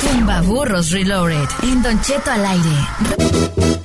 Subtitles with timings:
[0.00, 1.48] Tumba Burros Reloaded.
[1.62, 3.82] En Don Cheto al aire.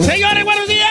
[0.00, 0.86] Señores, buenos días.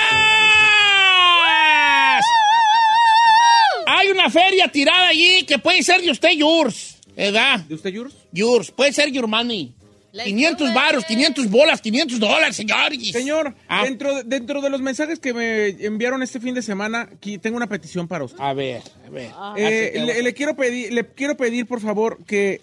[3.87, 6.97] Hay una feria tirada allí que puede ser de usted, yours.
[7.15, 7.59] ¿Verdad?
[7.61, 8.13] ¿De usted, Yurs?
[8.31, 8.71] Yours.
[8.71, 9.73] Puede ser your money.
[10.23, 12.77] 500 varos, 500 bolas, 500 dólares, señor.
[13.11, 13.83] Señor, Ah.
[13.83, 17.67] dentro, dentro de los mensajes que me enviaron este fin de semana, aquí tengo una
[17.67, 18.39] petición para usted.
[18.39, 19.31] A ver, a ver.
[19.57, 22.61] Eh, Ah, le, le quiero pedir, le quiero pedir, por favor, que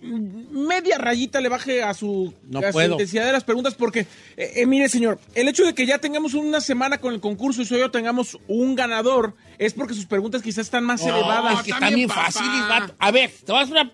[0.00, 2.92] media rayita le baje a su, No a su puedo.
[2.92, 4.00] intensidad de las preguntas, porque,
[4.36, 7.62] eh, eh, mire, señor, el hecho de que ya tengamos una semana con el concurso
[7.62, 11.58] y solo tengamos un ganador, es porque sus preguntas quizás están más elevadas.
[11.58, 12.94] es que está bien fácil, vato.
[12.98, 13.92] A ver, te vas a una-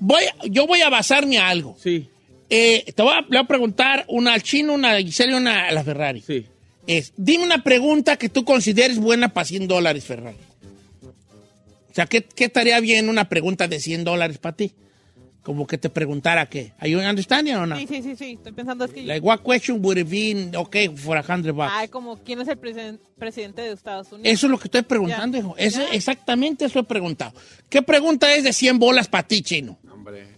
[0.00, 1.76] voy, yo voy a basarme a algo.
[1.82, 2.08] Sí,
[2.50, 5.36] Eh, te voy a, le voy a preguntar una al chino, una a Giselle y
[5.36, 6.22] una a la Ferrari.
[6.26, 6.46] sí.
[6.84, 10.36] Es, dime una pregunta que tú consideres buena para 100 dólares, Ferrari.
[11.04, 14.72] O sea, ¿qué, qué estaría bien una pregunta de 100 dólares para ti?
[15.42, 16.72] Como que te preguntara qué.
[16.78, 17.76] ¿Are you understanding o no?
[17.76, 18.32] Sí, sí, sí, sí.
[18.34, 19.02] Estoy pensando es que...
[19.02, 21.72] Like, what question would have been okay for a hundred bucks?
[21.74, 24.32] Ay, como, ¿quién es el presen- presidente de Estados Unidos?
[24.32, 25.40] Eso es lo que estoy preguntando, Ya.
[25.42, 25.54] hijo.
[25.58, 25.88] Eso- Ya.
[25.94, 27.32] exactamente eso he preguntado.
[27.68, 29.78] ¿Qué pregunta es de 100 bolas para ti, chino?
[29.92, 30.28] Hombre,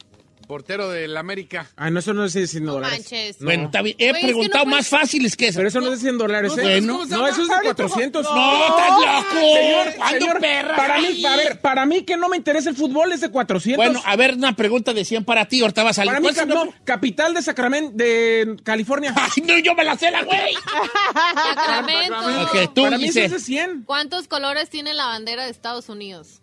[0.47, 1.71] portero del América.
[1.77, 2.99] Ah, no, eso no es de 100 dólares.
[3.01, 3.39] manches.
[3.41, 3.97] Bueno, está bien.
[3.99, 5.57] He Güey, es que preguntado no más fáciles que eso.
[5.59, 6.63] Pero eso no es de 100 dólares, ¿eh?
[6.63, 7.05] Bueno.
[7.09, 8.25] no, eso es de 400.
[8.25, 9.41] ¡No, estás loco!
[9.41, 10.77] Señor, ¿Cuándo, señor, perra?
[10.77, 13.77] Para mí, a ver, para mí que no me interesa el fútbol es de 400.
[13.85, 15.61] Bueno, a ver, una pregunta de 100 para ti.
[15.63, 16.11] Ahorita va a salir.
[16.11, 16.81] para mí, ¿Cuál es ca- el no, nombre?
[16.85, 19.15] capital de Sacramento, de California.
[19.17, 20.55] Ay, no, yo me la sé la güey.
[21.35, 22.17] Sacramento.
[22.43, 23.83] Ok, tú, para mí eso es de 100.
[23.85, 26.41] ¿Cuántos colores tiene la bandera de Estados Unidos?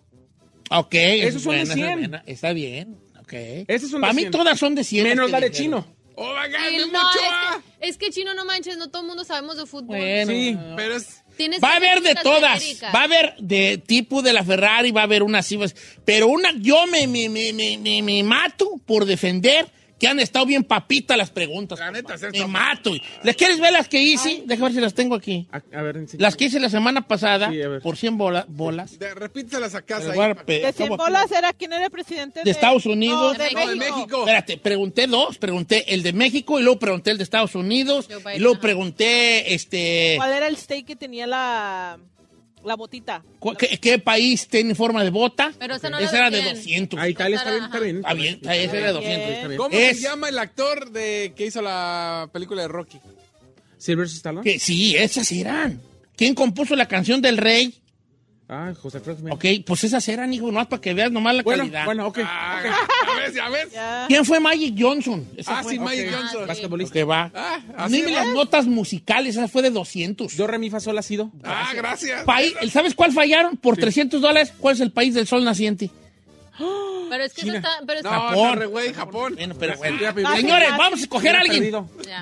[0.70, 0.94] Ok.
[0.94, 2.00] Esos son de buena, 100.
[2.00, 2.24] buena.
[2.26, 2.98] Está bien.
[3.32, 4.00] Ok.
[4.02, 4.32] Para mí 100.
[4.32, 5.04] todas son de 100.
[5.04, 5.86] Menos la de chino.
[6.16, 7.56] ¡Oh, my God, Sí, Memo no, Ochoa!
[7.56, 9.98] es que, es que chino, no manches, no todo el mundo sabemos de fútbol.
[9.98, 10.32] Bueno.
[10.32, 10.58] Sí.
[10.76, 11.24] Pero es...
[11.38, 12.58] Tienes Va a haber de todas.
[12.62, 12.92] América.
[12.92, 15.50] Va a haber de tipo de la Ferrari, va a haber unas.
[16.06, 19.68] Pero una, yo me, me, me, me, me- me mato por defender
[20.02, 21.78] que han estado bien papitas las preguntas.
[21.80, 22.92] La neta, sí me mato.
[23.24, 24.42] ¿Les quieres ver las que hice?
[24.48, 25.48] Déjame ver si las tengo aquí.
[25.52, 25.96] A, a ver.
[26.18, 28.98] Las que hice la semana pasada Sí, por 100 bola- bolas.
[28.98, 30.34] De, repíteselas a casa ahí.
[30.46, 31.04] De 100 acabo aquí.
[31.04, 33.38] bolas era quién era el presidente De Estados Unidos.
[33.38, 34.20] No, de, No, de México.
[34.22, 35.38] Espérate, pregunté dos.
[35.38, 38.10] Pregunté el de México y luego pregunté el de Estados Unidos.
[38.36, 42.00] Y luego pregunté este, ¿Cuál era el state que tenía la,
[42.64, 43.24] la botita?
[43.58, 45.52] ¿qué, qué país tiene forma de bota.
[45.60, 46.56] Pero esa no Esa era de de 100.
[46.56, 47.00] 200.
[47.00, 47.96] Ah, Italia está bien, está bien.
[47.98, 49.30] Está bien, está bien, esa era de 200.
[49.30, 49.58] Está bien.
[49.58, 53.00] ¿Cómo Es- se llama el actor de que hizo la película de Rocky?
[53.78, 54.44] Sylvester Stallone.
[54.44, 55.82] Que sí, esas eran.
[56.16, 57.81] ¿Quién compuso la canción del rey?
[58.54, 59.36] Ah, José Alfredo Jiménez.
[59.38, 61.86] Ok, pues esas eran, hijo, nomás para que veas nomás la Bueno, calidad.
[61.86, 62.20] bueno, ok.
[62.26, 62.62] Ah,
[63.08, 63.68] ya ves, ya ves.
[64.10, 65.26] ¿Quién fue Magic Johnson?
[65.38, 65.72] Esa Ah, fue.
[65.72, 66.16] sí, Magic Ok.
[66.20, 66.48] Johnson.
[66.48, 66.94] Basquetbolista.
[66.94, 67.32] Que va.
[67.34, 70.36] Ah, así Dime las notas musicales, esa fue de 200.
[70.36, 71.32] Do, re, mi, fa, sol, ha sido.
[71.46, 72.26] Ah, gracias.
[72.26, 73.56] País- ¿Sabes cuál fallaron?
[73.56, 74.54] Por 300 dólares.
[74.60, 75.90] ¿Cuál es el país del sol naciente?
[77.10, 77.70] Pero es que eso está...
[77.86, 78.60] Pero es- No, Japón.
[78.60, 79.34] no, güey, Japón.
[79.36, 79.98] Bueno, pero bueno.
[80.36, 81.72] Señores, vamos a escoger a alguien.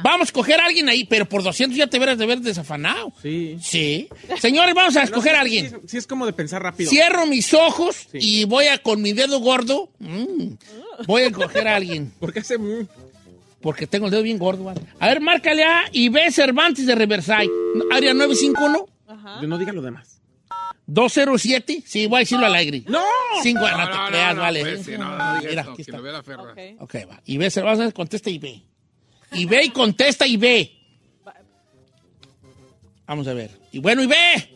[0.03, 3.13] Vamos a escoger a alguien ahí, pero por 200 ya te verás de ver desafanado.
[3.21, 3.57] Sí.
[3.61, 4.09] Sí.
[4.39, 5.69] Señores, vamos a escoger a No, sí, alguien.
[5.81, 6.89] Sí, sí es como de pensar rápido.
[6.89, 9.89] Cierro mis ojos y voy a con mi dedo gordo.
[9.99, 10.53] mm,
[11.05, 12.11] voy a escoger a alguien.
[12.19, 12.57] Porque hace...
[12.57, 12.87] mm,
[13.61, 14.63] Porque tengo el dedo bien gordo.
[14.63, 14.81] ¿vale?
[14.99, 17.49] A ver, márcale a Ibe Cervantes de Riverside.
[17.91, 18.85] Área 951
[19.41, 20.08] Yo no diga lo demás.
[20.93, 21.83] 207.
[21.85, 22.83] Sí, voy a decirlo al aire.
[22.87, 23.03] ¡No!
[23.43, 24.61] Cinco, no, No, te no, creas, no, vale.
[24.61, 25.97] pues, sí, no, no diga Mira, aquí que está.
[25.97, 26.43] lo vea la ferra.
[26.51, 26.59] Ok.
[26.79, 27.21] Ok, va.
[27.25, 28.61] Ibe Cervantes contesta Ibe.
[29.33, 30.71] Ibe y contesta Ibe.
[33.07, 33.51] Vamos a ver.
[33.71, 34.49] Y bueno, Ibe.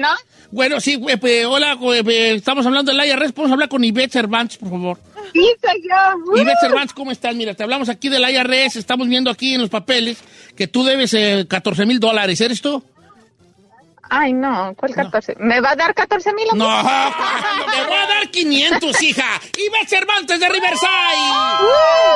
[0.00, 0.08] ¿No?
[0.50, 3.32] Bueno, sí, güey, pues, hola, güey, pues, estamos hablando del IRS.
[3.32, 4.98] ¿Podemos hablar con Ivette Cervantes, por favor?
[5.32, 6.40] Sí, soy yo.
[6.40, 7.34] Ivette Cervantes, ¿cómo estás?
[7.36, 8.76] Mira, te hablamos aquí del IRS.
[8.76, 10.18] Estamos viendo aquí en los papeles
[10.56, 12.40] que tú debes eh, 14 mil dólares.
[12.40, 12.82] ¿Eres tú?
[14.12, 15.36] Ay, no, ¿cuál 14?
[15.38, 16.46] ¿Me va a dar 14 mil?
[16.54, 19.40] No, te voy a dar 500, hija.
[19.56, 20.90] Ivette Cervantes de Riverside.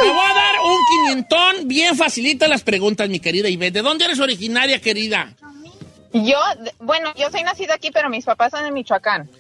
[0.01, 1.69] Te voy a dar un quinientón.
[1.69, 3.75] Bien facilita las preguntas, mi querida Ivette.
[3.75, 5.35] ¿De dónde eres originaria, querida?
[6.13, 6.37] Yo,
[6.81, 9.31] bueno, yo soy nacida aquí, pero mis papás son de Michoacán.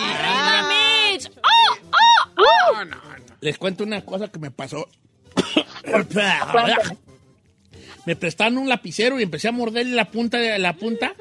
[0.00, 0.68] ¡Ah,
[1.10, 1.28] Mitch!
[1.36, 2.72] ¡Oh, oh, oh!
[2.72, 3.16] No, no, no.
[3.40, 4.88] Les cuento una cosa que me pasó.
[8.06, 11.12] Me prestaron un lapicero y empecé a morderle la punta de la punta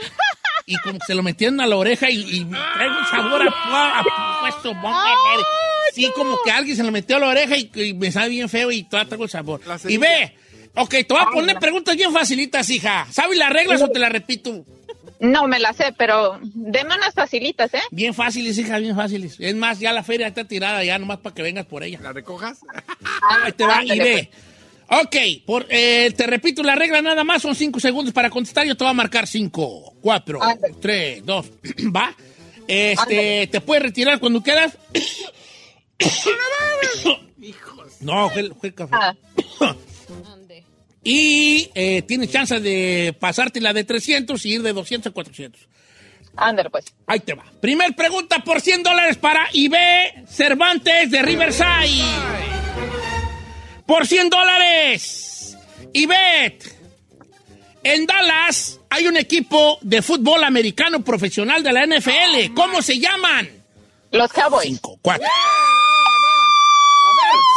[0.66, 3.52] y como que se lo metieron a la oreja y, y trae un sabor a,
[3.52, 4.74] a- a puesto
[5.94, 8.50] sí como que alguien se lo metió a la oreja y, y me sabe bien
[8.50, 9.62] feo y todavía traigo el sabor.
[9.88, 10.36] Y ve
[10.76, 13.08] ok te voy a poner preguntas bien facilitas hija.
[13.12, 14.66] ¿sabes las reglas o te las repito?
[15.22, 17.82] No, me la sé, pero deme unas facilitas, ¿eh?
[17.92, 19.38] bien fáciles hija bien fáciles.
[19.40, 22.00] Es más ya la feria está tirada ya nomás para que vengas por ella.
[22.02, 22.60] ¿La recojas?
[23.44, 24.30] Ahí te va, y ve.
[24.88, 25.16] Ok,
[25.46, 28.66] por, eh, te repito la regla nada más, son cinco segundos para contestar.
[28.68, 30.76] Yo te voy a marcar cinco, cuatro, Ándale.
[30.80, 31.48] tres, dos,
[31.96, 32.16] va.
[32.68, 33.48] Este, Ándale.
[33.48, 34.78] te puedes retirar cuando quieras.
[38.02, 38.94] No, fue, el- fue el café.
[38.96, 39.16] Ah,
[40.32, 40.64] Ande.
[41.04, 45.62] Y eh, tienes chance de pasarte la de 300 y ir de 200 a 400.
[46.36, 46.86] ándale, pues.
[47.06, 47.46] Ahí te va.
[47.62, 49.76] Primer pregunta por 100 dólares para IB
[50.28, 52.55] Cervantes de Riverside.
[53.86, 55.58] Por 100 dólares.
[55.94, 56.76] Ivette.
[57.84, 62.54] En Dallas hay un equipo de fútbol americano profesional de la NFL.
[62.56, 63.48] ¿Cómo se llaman?
[64.12, 64.68] Los Cowboys.
[64.68, 65.28] 5, 4.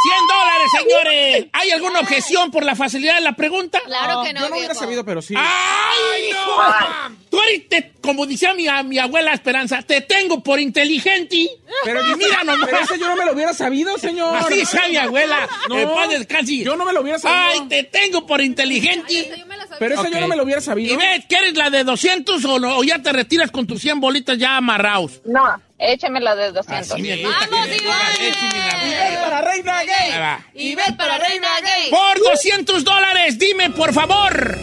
[0.03, 1.45] 100 dólares, señores.
[1.53, 3.79] ¿Hay alguna objeción por la facilidad de la pregunta?
[3.85, 4.83] Claro que no, Yo no hubiera viejo.
[4.85, 5.33] sabido, pero sí.
[5.37, 7.17] ¡Ay, no!
[7.29, 11.49] Tú eres, te- como decía mi, mi abuela Esperanza, te tengo por inteligente.
[11.83, 12.65] Pero y mira nomás.
[12.69, 14.35] Pero ese yo no me lo hubiera sabido, señor.
[14.35, 15.47] Así decía mi abuela.
[15.67, 15.77] No.
[15.77, 16.57] En paz descanse.
[16.57, 17.61] Yo no me lo hubiera sabido.
[17.63, 19.19] Ay, te tengo por inteligente.
[19.19, 19.77] Esa yo me la sabía.
[19.79, 20.13] Pero ese Ok.
[20.13, 20.93] yo no me lo hubiera sabido.
[20.93, 22.77] Y ves, ¿quieres la de 200 o, no?
[22.77, 25.21] o ya te retiras con tus 100 bolitas ya amarrados?
[25.25, 26.91] No, écheme la de 200.
[26.91, 29.21] Así me gusta ¡Vamos, que me Iván!
[29.23, 30.75] Para reina gay.
[30.75, 31.89] Ven para Reina Gay.
[31.89, 34.57] Por 200 dólares, dime por favor.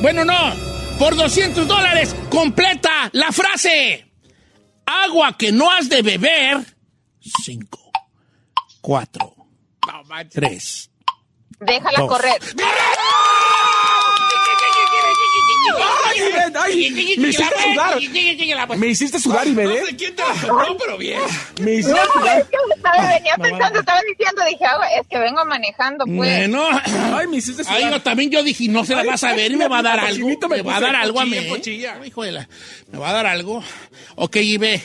[0.00, 0.54] Bueno, no.
[0.98, 4.06] Por 200 dólares, completa la frase.
[4.86, 6.58] Agua que no has de beber.
[7.44, 7.90] 5,
[8.80, 9.34] 4,
[9.86, 10.32] No, manches.
[10.34, 10.90] 3.
[11.60, 12.08] Déjala Dos.
[12.08, 12.40] correr.
[16.06, 18.76] Ay, Ivette, ay, me hiciste sudar.
[18.78, 19.86] Me hiciste sudar, No Ivette.
[19.86, 21.20] sé quién te la sopló, pero bien.
[21.60, 22.38] Me hiciste No, sudar.
[22.40, 26.16] es que estaba, venía pensando, estaba diciendo, dije, ah, es que vengo manejando, pues.
[26.16, 26.62] Bueno.
[27.14, 27.76] Ay, me hiciste sudar.
[27.76, 29.82] Ahí yo también yo dije, no se la vas a ver y me va a
[29.82, 30.48] dar Ay, algo.
[30.48, 31.36] me va a dar algo a mí.
[31.48, 32.06] pochilla, pochilla.
[32.06, 32.48] Hijo de la-
[32.92, 33.62] me va a dar algo.
[34.16, 34.80] Ok, y ve.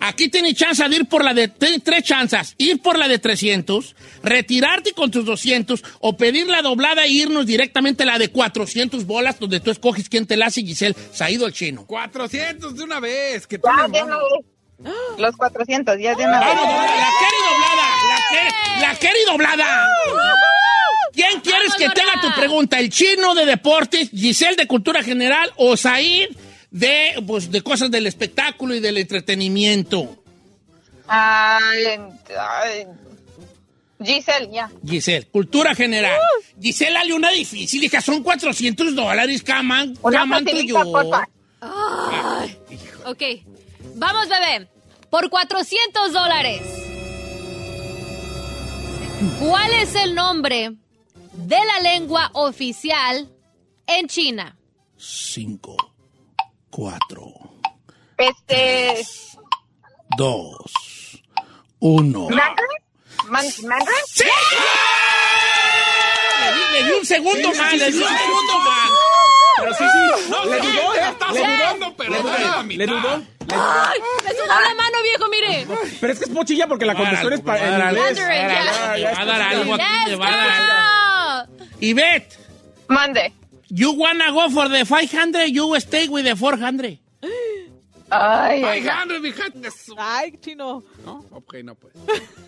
[0.00, 1.48] Aquí tienes chance de ir por la de...
[1.48, 2.54] Tres chances.
[2.58, 3.96] Ir por la de 300,
[4.28, 9.04] retirarte con tus 200 o pedir la doblada e irnos directamente a la de 400
[9.06, 10.96] bolas donde tú escoges quién te la hace, Giselle.
[11.12, 11.86] Saído el chino.
[11.86, 13.46] 400 de una vez.
[13.46, 14.02] Que tú Ya, vez.
[15.18, 16.72] Los 400, ya de una Vamos, vez.
[16.72, 16.96] doblada.
[16.96, 17.88] la Kerry doblada.
[18.08, 19.88] La Kerry, la Kerry doblada.
[21.12, 22.78] ¿Quién quieres que Vamos, tenga tu pregunta?
[22.78, 26.28] ¿El chino de deportes, Giselle de cultura general o Said
[26.70, 30.22] de, pues, de cosas del espectáculo y del entretenimiento?
[31.08, 31.84] Ay,
[32.38, 32.86] ay,
[34.00, 34.70] Giselle, ya.
[34.84, 36.18] Giselle, cultura general.
[36.60, 40.80] Giselle, dale una difícil, hija, son 400 dólares, caman, Una caman tuyo.
[40.92, 41.28] porfa.
[43.06, 43.22] Ok.
[43.96, 44.68] Vamos, bebé.
[45.10, 46.60] Por 400 dólares.
[49.40, 50.76] ¿Cuál es el nombre
[51.32, 53.28] de la lengua oficial
[53.86, 54.56] en China?
[54.96, 55.76] 5,
[56.70, 57.32] 4,
[58.18, 59.04] Este,
[60.16, 61.22] 2,
[61.80, 62.20] 1.
[62.28, 62.54] ¿Mandarin?
[63.26, 63.44] Man-.
[63.50, 64.24] ¡Sí!
[66.40, 68.90] Le di, le di un segundo más, le di un segundo más.
[69.58, 70.30] Pero sí, sí.
[70.30, 71.10] No, le dudó, ya ¿eh?
[71.10, 71.56] está Le dudó.
[71.56, 72.62] sudando, pero Le dudó.
[72.62, 72.78] mitad.
[72.78, 73.22] Le dudó.
[73.50, 73.98] ¡Ay!
[74.24, 75.66] ¡Me sudó la mano, viejo, mire!
[76.00, 79.12] Pero es que es pochilla porque la Me va a dar contestó en algo, me
[79.12, 79.74] va a dar algo.
[79.74, 81.54] Aquí, va a dar algo.
[81.80, 82.38] Ivette,
[82.88, 83.32] Mande.
[83.68, 86.98] you wanna go for the 500, you stay with the 400.
[88.10, 89.00] Ay, Ay, oiga.
[89.02, 89.68] Henry, fíjate.
[89.68, 89.94] eso.
[89.98, 90.82] Ay, chino.
[91.04, 91.92] No, ok, no pues.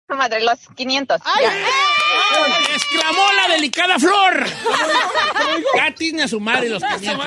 [0.15, 1.19] madre, los 500.
[1.41, 1.53] ya.
[2.73, 4.45] ¡Exclamó la delicada flor!
[5.75, 7.17] ya tiene a su madre los 500.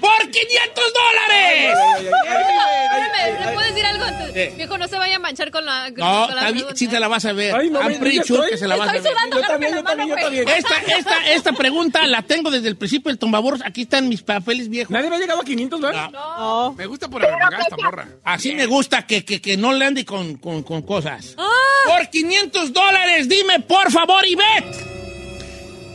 [0.00, 1.78] ¡Por 500 dólares!
[2.02, 4.04] Espérame, ¿le puedo decir algo?
[4.34, 4.54] Eh.
[4.56, 5.84] Viejo, no se vaya a manchar con la.
[5.90, 6.74] con No, la pregunta.
[6.74, 7.54] sí te la vas a ver.
[7.54, 9.12] Ay, no, I'm me pretty sure estoy- que se la vas a Estoy ver.
[9.18, 10.48] sudando, Yo también, yo también, yo también.
[10.48, 13.60] Esta, esta, esta pregunta la tengo desde el principio del tombaboros.
[13.64, 14.90] Aquí están mis papeles viejos.
[14.90, 16.10] Nadie me ha llegado a 500, ¿verdad?
[16.10, 16.72] No.
[16.72, 18.08] Me gusta por arremangar esta morra.
[18.24, 21.34] Así me gusta que, que, que no le ande con, con, con cosas.
[21.36, 21.46] ¡Ah!
[21.84, 24.92] Por 500 dólares, dime por favor, Ivette.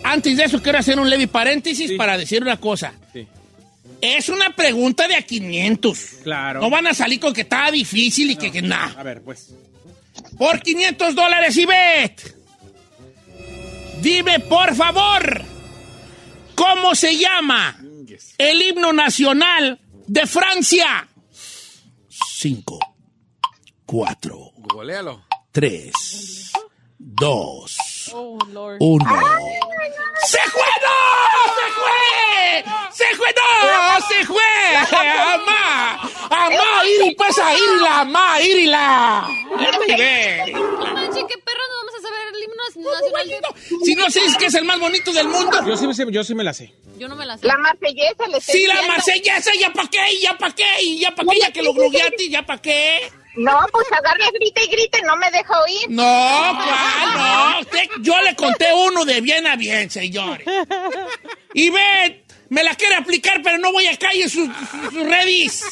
[0.03, 1.95] Antes de eso, quiero hacer un leve paréntesis Sí.
[1.97, 2.93] para decir una cosa.
[3.13, 3.27] Sí.
[3.99, 5.99] Es una pregunta de a 500.
[6.23, 6.61] Claro.
[6.61, 8.95] No van a salir con que está difícil y que, que nada.
[8.97, 9.49] A ver, pues.
[10.37, 12.35] Por 500 dólares, Ivette.
[14.01, 15.43] Dime, por favor,
[16.55, 17.77] ¿cómo se llama
[18.37, 21.07] el himno nacional de Francia?
[22.29, 22.79] Cinco,
[23.85, 25.25] cuatro, Golealo.
[25.61, 26.51] Tres,
[26.99, 27.75] dos,
[28.13, 28.77] Oh, Lord.
[28.79, 29.05] uno.
[30.23, 30.61] ¡Se fue!
[30.85, 30.99] ¡No!
[31.57, 32.63] ¡Se fue!
[32.93, 33.27] ¡Se fue!
[33.35, 34.07] ¡No!
[34.07, 34.97] ¡Se fue!
[34.99, 35.99] ¡Amá!
[36.29, 36.85] ¡Amá!
[36.85, 37.55] ¡Iri, pasa!
[37.57, 38.01] ¡Irila!
[38.01, 38.39] ¡Amá!
[38.39, 39.27] ¡Irila!
[39.49, 39.57] No
[40.93, 43.43] manches, qué perro, no vamos a saber el himno nacional.
[43.83, 45.57] Si no sabes que es el más bonito del mundo.
[45.65, 46.71] Yo sí, me sé- yo sí me la sé.
[46.99, 47.47] Yo no me la sé.
[47.47, 51.23] La marsellesa le estoy Sí, la marsellesa, ya pa' qué, ya pa' qué, ya pa'
[51.23, 53.11] qué, ya que lo glogueaste, ya pa' qué.
[53.37, 55.89] No, pues agarre, grite y grite, no me deja oír.
[55.89, 57.17] No, ¿cuál?
[57.17, 60.47] No, usted- yo le conté uno de bien a bien, señores.
[61.53, 65.63] Y ven, me la quiere aplicar, pero no voy a caer sus, sus, sus redis.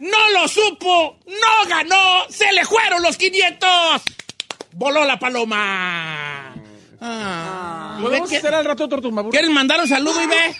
[0.00, 3.68] No lo supo, no ganó, se le fueron los 500.
[4.72, 6.54] Voló la paloma.
[7.00, 9.30] Ah, ¿Podemos ¿qué- hacer al rato otro tumbaburro?
[9.30, 10.56] ¿Quieres mandar un saludo, Ibe?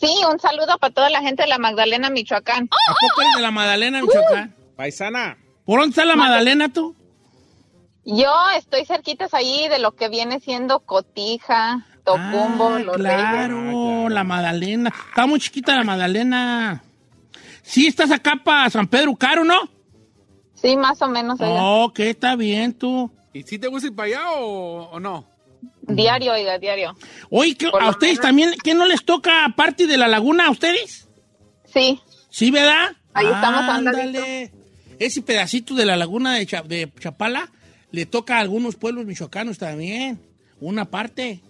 [0.00, 2.64] Sí, un saludo para toda la gente de la Magdalena, Michoacán.
[2.64, 4.55] ¿A poco eres de la Magdalena, Michoacán?
[4.76, 5.38] Paisana.
[5.64, 6.94] ¿Por dónde está la Magdalena tú?
[8.04, 14.22] Yo estoy cerquitas ahí de lo que viene siendo Cotija, Tocumbo, Ah, Los claro, la
[14.22, 14.92] Magdalena.
[15.08, 16.84] Está muy chiquita la Magdalena.
[17.62, 19.68] Sí, estás acá para San Pedro Caro, ¿no?
[20.54, 21.40] Sí, más o menos.
[21.40, 21.56] oiga.
[21.60, 23.10] Oh, que está bien tú.
[23.32, 25.26] ¿Y si te gusta ir para allá o, o no?
[25.82, 26.96] Diario, oiga, diario.
[27.28, 28.22] Oye, ¿qué- Por ¿a ustedes menos.
[28.26, 31.08] también, qué no les toca parte de la laguna a ustedes?
[31.64, 32.92] Sí, Sí, ¿verdad?
[33.14, 34.52] Ahí estamos Ándale.
[34.98, 37.50] Ese pedacito de la laguna de, Cha- de Chapala
[37.92, 40.18] le toca a algunos pueblos michoacanos también.
[40.60, 41.40] Una parte.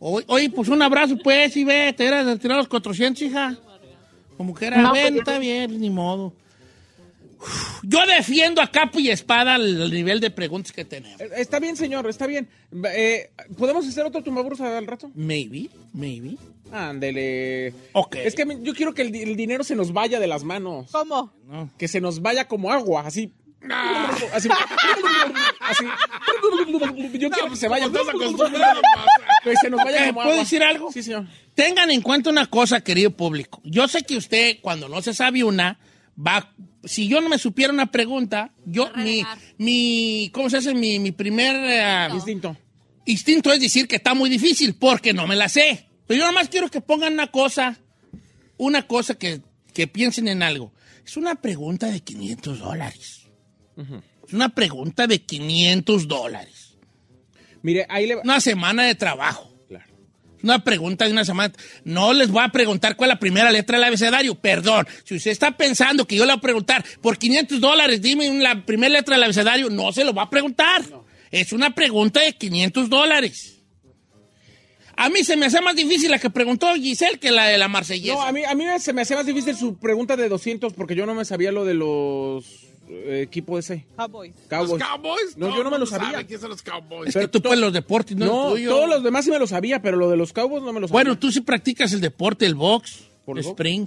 [0.00, 3.56] Oye, oye, pues un abrazo, pues, y ve, te hubieras retirado los 400, hija.
[4.36, 6.34] Como que era, No, pues, está bien, ni modo.
[7.40, 11.18] Uf, Yo defiendo a capa y espada el, el nivel de preguntas que tenemos.
[11.20, 12.48] Eh, Está bien, señor, está bien.
[12.94, 15.10] Eh, ¿Podemos hacer otro tumbaburros al rato?
[15.14, 16.36] Maybe, maybe.
[16.74, 17.72] Ándele.
[17.92, 18.16] Ok.
[18.16, 20.90] Es que yo quiero que el, di- el dinero se nos vaya de las manos.
[20.92, 21.32] ¿Cómo?
[21.46, 21.70] No.
[21.78, 23.32] Que se nos vaya como agua, así.
[24.32, 24.48] Así.
[25.60, 25.84] así.
[27.18, 27.86] Yo quiero que se vaya.
[27.86, 28.80] Estás acostumbrado,
[29.42, 30.36] Que se nos vaya como ¿Puedo agua.
[30.42, 30.92] decir algo?
[30.92, 31.26] Sí, señor.
[31.54, 33.60] Tengan en cuenta una cosa, querido público.
[33.64, 35.78] Yo sé que usted, cuando no se sabe una,
[36.18, 36.52] va.
[36.84, 39.24] Si yo no me supiera una pregunta, yo, mi,
[39.56, 40.74] mi, ¿cómo se hace?
[40.74, 42.54] Mi, mi primer eh, Instinto.
[43.06, 45.88] instinto es decir que está muy difícil, porque no me la sé.
[46.06, 47.78] Pero yo nomás quiero que pongan una cosa,
[48.56, 49.40] una cosa que,
[49.72, 50.72] que piensen en algo.
[51.04, 53.28] Es una pregunta de 500 dólares.
[54.26, 56.76] Es una pregunta de 500 dólares.
[57.62, 58.22] Mire, ahí le va.
[58.22, 59.52] Una semana de trabajo.
[59.68, 59.86] Claro.
[60.42, 61.52] Una pregunta de una semana.
[61.84, 64.34] No les voy a preguntar cuál es la primera letra del abecedario.
[64.34, 64.86] Perdón.
[65.04, 68.64] Si usted está pensando que yo le voy a preguntar por 500 dólares, dime la
[68.64, 70.82] primera letra del abecedario, no se lo va a preguntar.
[71.30, 73.53] Es una pregunta de 500 dólares.
[74.96, 77.68] A mí se me hace más difícil la que preguntó Giselle que la de la
[77.68, 78.14] marsellesa.
[78.14, 80.94] No, a mí, a mí se me hace más difícil su pregunta de 200 porque
[80.94, 82.44] yo no me sabía lo de los
[82.88, 83.86] eh, equipos ese.
[83.96, 84.32] Cowboys.
[84.36, 84.82] ¿Los Cowboys.
[84.82, 85.36] Cowboys?
[85.36, 86.22] No, yo no me lo sabía.
[86.24, 87.08] quiénes son los Cowboys.
[87.08, 88.70] es que tú pues los deportes no, No, tuyo.
[88.70, 90.86] todos los demás sí me lo sabía, pero lo de los Cowboys no me lo
[90.88, 90.92] sabía.
[91.04, 93.86] Bueno, tú sí practicas el deporte, el box, ¿Por el spring.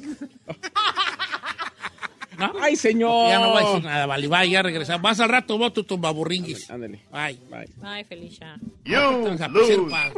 [2.39, 2.53] ¿No?
[2.61, 3.29] Ay, señor.
[3.29, 5.01] Ya no voy a decir nada, vale, vaya, ya regresamos.
[5.03, 6.69] Vas al rato, vos tu tumbaburringuis.
[6.69, 7.01] Ándale.
[7.11, 7.39] Ay.
[7.49, 7.69] Bye.
[7.83, 8.59] Ay, Felicia.
[8.83, 9.51] Pasar
[9.89, 10.11] pa-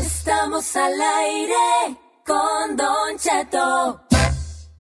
[0.00, 4.11] Estamos al aire con Don Cheto.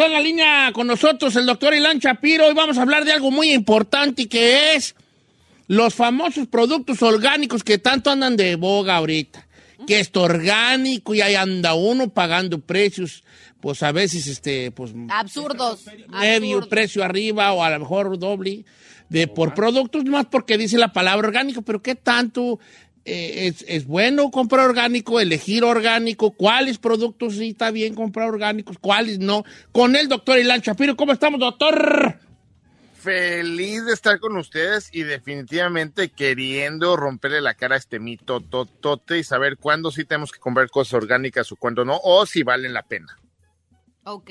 [0.00, 3.12] Está en la línea con nosotros el doctor Ilan Chapiro y vamos a hablar de
[3.12, 4.94] algo muy importante que es
[5.66, 9.46] los famosos productos orgánicos que tanto andan de boga ahorita.
[9.86, 13.22] Que esto orgánico y ahí anda uno pagando precios,
[13.60, 15.84] pues a veces este, pues Absurdos.
[16.08, 16.68] medio Absurdos.
[16.70, 18.64] precio arriba o a lo mejor doble
[19.10, 22.58] de por productos, más porque dice la palabra orgánico, pero ¿qué tanto
[23.04, 26.32] eh, es, es bueno comprar orgánico, elegir orgánico?
[26.32, 28.76] ¿Cuáles productos sí está bien comprar orgánicos?
[28.78, 29.44] ¿Cuáles no?
[29.72, 32.18] Con el doctor Ilan Chapiro, ¿cómo estamos, doctor?
[33.00, 39.18] Feliz de estar con ustedes y definitivamente queriendo romperle la cara a este mito totote
[39.18, 42.74] y saber cuándo sí tenemos que comprar cosas orgánicas o cuándo no, o si valen
[42.74, 43.18] la pena.
[44.04, 44.30] Ok.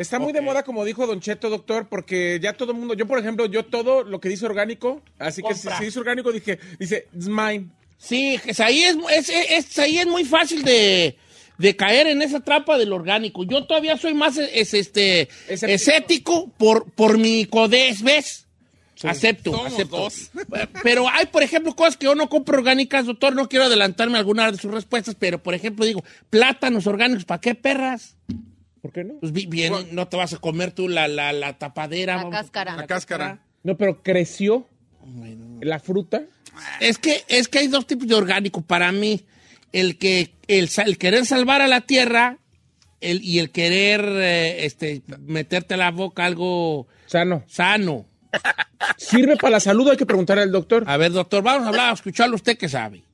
[0.00, 3.06] Está muy de moda, como dijo Don Cheto, doctor, porque ya todo el mundo, yo
[3.06, 6.58] por ejemplo, yo todo lo que dice orgánico, así que si, si dice orgánico, dije,
[6.80, 7.70] dice, it's mine.
[8.02, 11.18] Sí, es ahí es, es, es- ahí es muy fácil de,
[11.58, 13.44] de caer en esa trampa del orgánico.
[13.44, 16.48] Yo todavía soy más es, este, Escéptico.
[16.56, 18.46] por, por mi codez, ¿ves?
[19.02, 19.96] Acepto, Somos acepto.
[19.96, 20.30] dos.
[20.82, 23.34] Pero hay, por ejemplo, cosas que yo no compro orgánicas, doctor.
[23.34, 27.40] No quiero adelantarme a alguna de sus respuestas, pero, por ejemplo, digo, plátanos orgánicos, ¿para
[27.40, 28.16] qué perras?
[28.82, 29.14] ¿Por qué no?
[29.20, 32.16] Pues bi- bien, no te vas a comer tú la, la, la tapadera.
[32.16, 32.76] La vamos cáscara.
[32.76, 33.42] La cáscara.
[33.62, 34.66] No, pero creció
[35.60, 36.22] la fruta.
[36.80, 39.24] Es que, es que hay dos tipos de orgánico para mí.
[39.72, 42.38] El que el, querer salvar a la tierra
[43.00, 47.44] el, y el querer eh, este, meterte a la boca algo Sano.
[47.46, 48.06] sano.
[48.96, 49.88] ¿Sirve para la salud?
[49.88, 50.84] Hay que preguntarle al doctor.
[50.86, 53.04] A ver, doctor, vamos a hablar, a escucharlo usted que sabe.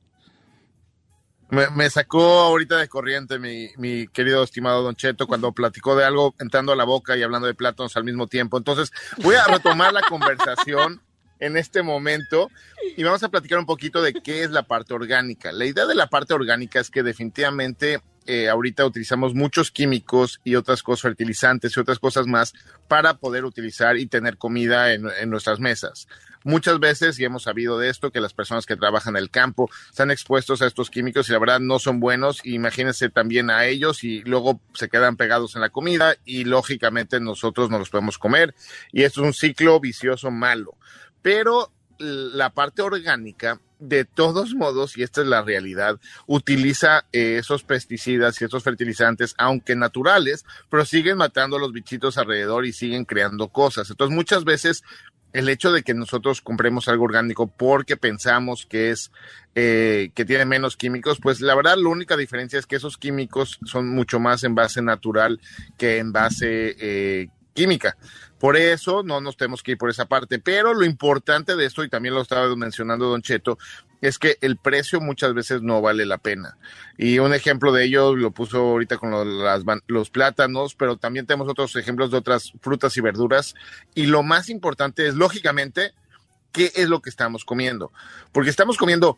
[1.49, 6.03] Me, me sacó ahorita de corriente mi, mi querido estimado Don Cheto cuando platicó de
[6.03, 8.57] algo entrando a la boca y hablando de plátanos al mismo tiempo.
[8.57, 11.01] Entonces voy a retomar la conversación
[11.39, 12.49] en este momento
[12.95, 15.51] y vamos a platicar un poquito de qué es la parte orgánica.
[15.51, 20.55] La idea de la parte orgánica es que definitivamente eh, ahorita utilizamos muchos químicos y
[20.55, 22.53] otras cosas, fertilizantes y otras cosas más
[22.87, 26.07] para poder utilizar y tener comida en, en nuestras mesas.
[26.43, 29.69] Muchas veces, y hemos sabido de esto, que las personas que trabajan en el campo
[29.89, 32.39] están expuestos a estos químicos y la verdad no son buenos.
[32.45, 37.69] Imagínense también a ellos y luego se quedan pegados en la comida y lógicamente nosotros
[37.69, 38.55] no los podemos comer.
[38.91, 40.77] Y esto es un ciclo vicioso malo.
[41.21, 47.63] Pero la parte orgánica, de todos modos, y esta es la realidad, utiliza eh, esos
[47.63, 53.05] pesticidas y esos fertilizantes, aunque naturales, pero siguen matando a los bichitos alrededor y siguen
[53.05, 53.89] creando cosas.
[53.89, 54.83] Entonces, muchas veces
[55.33, 59.11] el hecho de que nosotros compremos algo orgánico porque pensamos que es
[59.55, 63.59] eh, que tiene menos químicos, pues la verdad la única diferencia es que esos químicos
[63.65, 65.39] son mucho más en base natural
[65.77, 67.97] que en base eh, química.
[68.39, 70.39] Por eso no nos tenemos que ir por esa parte.
[70.39, 73.57] Pero lo importante de esto, y también lo estaba mencionando Don Cheto,
[74.01, 76.57] es que el precio muchas veces no vale la pena.
[76.97, 79.11] Y un ejemplo de ello lo puso ahorita con
[79.87, 83.55] los plátanos, pero también tenemos otros ejemplos de otras frutas y verduras.
[83.95, 85.93] Y lo más importante es, lógicamente,
[86.51, 87.91] qué es lo que estamos comiendo.
[88.31, 89.17] Porque estamos comiendo,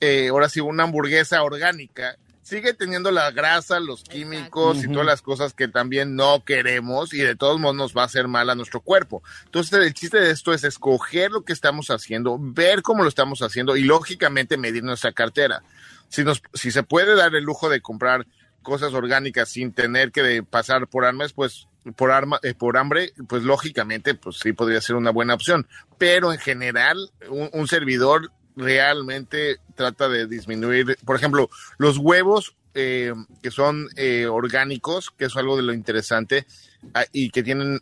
[0.00, 2.16] eh, ahora sí, una hamburguesa orgánica.
[2.48, 7.18] Sigue teniendo la grasa, los químicos y todas las cosas que también no queremos y
[7.18, 9.22] de todos modos nos va a hacer mal a nuestro cuerpo.
[9.44, 13.42] Entonces, el chiste de esto es escoger lo que estamos haciendo, ver cómo lo estamos
[13.42, 15.62] haciendo y lógicamente medir nuestra cartera.
[16.08, 18.26] Si, nos, si se puede dar el lujo de comprar
[18.62, 23.42] cosas orgánicas sin tener que pasar por armas, pues por arma, eh, por hambre, pues
[23.42, 25.66] lógicamente, pues sí podría ser una buena opción.
[25.98, 33.14] Pero en general, un, un servidor realmente trata de disminuir, por ejemplo, los huevos eh,
[33.42, 36.46] que son eh, orgánicos, que es algo de lo interesante,
[36.94, 37.80] ah, y que tienen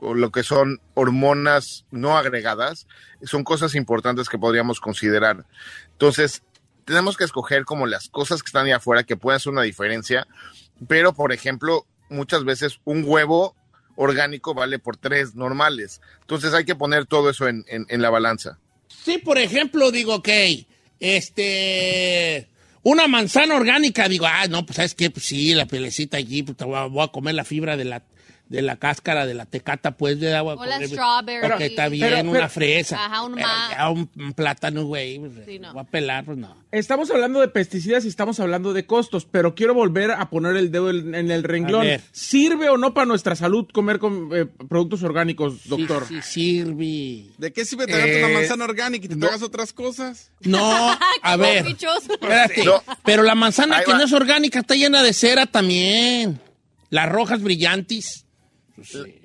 [0.00, 2.86] lo que son hormonas no agregadas,
[3.22, 5.46] son cosas importantes que podríamos considerar.
[5.92, 6.42] Entonces,
[6.84, 10.26] tenemos que escoger como las cosas que están ahí afuera que pueden hacer una diferencia,
[10.86, 13.56] pero por ejemplo, muchas veces un huevo
[13.96, 16.00] orgánico vale por tres normales.
[16.20, 18.58] Entonces hay que poner todo eso en, en- en la balanza.
[18.88, 20.28] Sí, por ejemplo, digo, ok,
[21.00, 22.48] este,
[22.82, 26.56] una manzana orgánica, digo, ah, no, pues sabes qué, pues sí, la pelecita allí, pues
[26.58, 28.02] voy a comer la fibra de la,
[28.48, 30.54] de la cáscara de la tecata, pues, de agua.
[30.54, 31.64] O la strawberry.
[31.64, 33.04] Está bien, Pero- pero- una fresa.
[33.06, 35.72] Ajá, un Pero ma- ya un, un plátano, güey, pues, Sí, no.
[35.72, 36.56] voy a pelar, pues no.
[36.70, 40.70] Estamos hablando de pesticidas y estamos hablando de costos, pero quiero volver a poner el
[40.70, 41.86] dedo en, en el renglón.
[42.12, 46.06] ¿Sirve o no para nuestra salud comer con, eh, productos orgánicos, doctor?
[46.06, 47.32] Sí, sí, sirve.
[47.38, 50.30] ¿De qué sirve tragarte Eh, una manzana orgánica y te tragas otras cosas?
[50.42, 50.60] No,
[51.22, 52.82] a ver, espérate, No.
[53.04, 53.98] pero la manzana Ahí que va.
[53.98, 56.40] no es orgánica está llena de cera también.
[56.90, 58.25] Las rojas brillantes.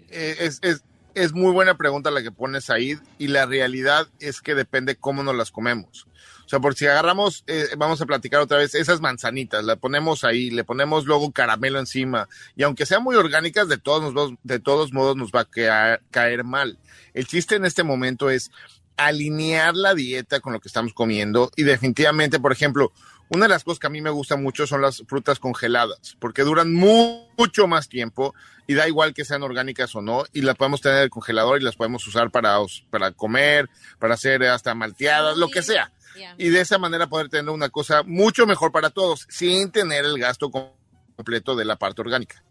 [0.09, 0.83] Eh, es, es-
[1.13, 5.23] es muy buena pregunta la que pones ahí y la realidad es que depende cómo
[5.23, 6.07] nos las comemos.
[6.45, 10.23] O sea, por si agarramos, eh, vamos a platicar otra vez, esas manzanitas, la ponemos
[10.23, 14.59] ahí, le ponemos luego caramelo encima y aunque sean muy orgánicas, de todos, nos de
[14.59, 16.79] todos modos nos va a caer, caer mal.
[17.13, 18.49] El chiste en este momento es
[18.95, 22.91] alinear la dieta con lo que estamos comiendo y definitivamente, por ejemplo,
[23.33, 26.43] una de las cosas que a mí me gusta mucho son las frutas congeladas, porque
[26.43, 28.35] duran mu- mucho más tiempo
[28.67, 31.59] y da igual que sean orgánicas o no, y las podemos tener en el congelador
[31.59, 32.57] y las podemos usar para,
[32.89, 35.91] para comer, para hacer hasta malteadas, lo que sea.
[36.15, 36.35] Yeah.
[36.37, 40.19] Y de esa manera poder tener una cosa mucho mejor para todos, sin tener el
[40.19, 40.69] gasto com-
[41.15, 42.43] completo de la parte orgánica.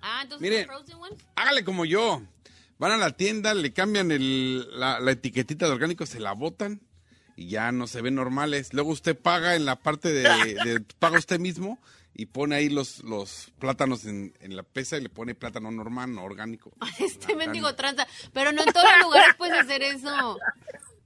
[0.00, 0.68] Ah, entonces Mire.
[1.36, 2.22] Hágale como yo.
[2.78, 6.80] Van a la tienda, le cambian el- la, la etiquetita de orgánico, se la botan
[7.42, 8.72] y ya no se ven normales.
[8.72, 11.78] Luego usted paga en la parte de, de- paga usted mismo
[12.14, 16.14] y pone ahí los, los plátanos en, en la pesa y le pone plátano normal,
[16.14, 16.72] no orgánico.
[16.98, 18.06] Este mendigo tranza.
[18.32, 20.38] Pero no en todos los lugares puedes hacer eso.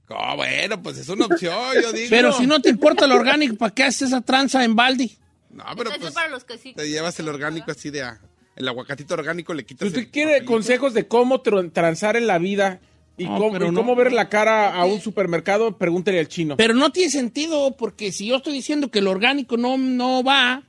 [0.09, 2.07] Oh, bueno, pues es una opción, yo digo.
[2.09, 5.11] Pero si no te importa el orgánico, ¿para qué haces esa tranza en balde?
[5.49, 6.73] No, pero Eso pues es para los que sí.
[6.73, 8.03] te llevas el orgánico así de...
[8.03, 8.19] a-
[8.55, 10.51] el aguacatito orgánico le Si quitas usted el quiere papelito.
[10.51, 12.79] consejos de cómo tr- transar en la vida
[13.17, 13.79] y, No, cómo, pero y no.
[13.79, 16.55] cómo ver la cara a un supermercado, pregúntele al chino.
[16.57, 20.63] Pero no tiene sentido, porque si yo estoy diciendo que el orgánico no, no va,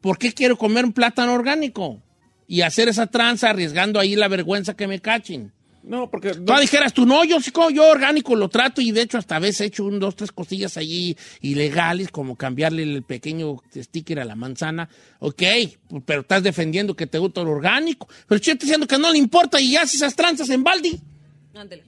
[0.00, 2.00] ¿por qué quiero comer un plátano orgánico?
[2.46, 5.52] Y hacer esa tranza arriesgando ahí la vergüenza que me cachen.
[5.82, 6.34] no, porque...
[6.34, 9.36] Tú dijeras tú, no, yo sí, como yo orgánico lo trato y de hecho hasta
[9.36, 14.20] a veces he hecho un, dos, tres cosillas allí ilegales, como cambiarle el pequeño sticker
[14.20, 14.88] a la manzana.
[15.18, 15.42] Ok,
[15.88, 18.06] pues, pero estás defendiendo que te gusta el orgánico.
[18.28, 21.00] Pero yo estoy diciendo que no le importa y hace esas tranzas en balde.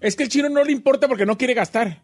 [0.00, 2.02] Es que el chino no le importa porque no quiere gastar.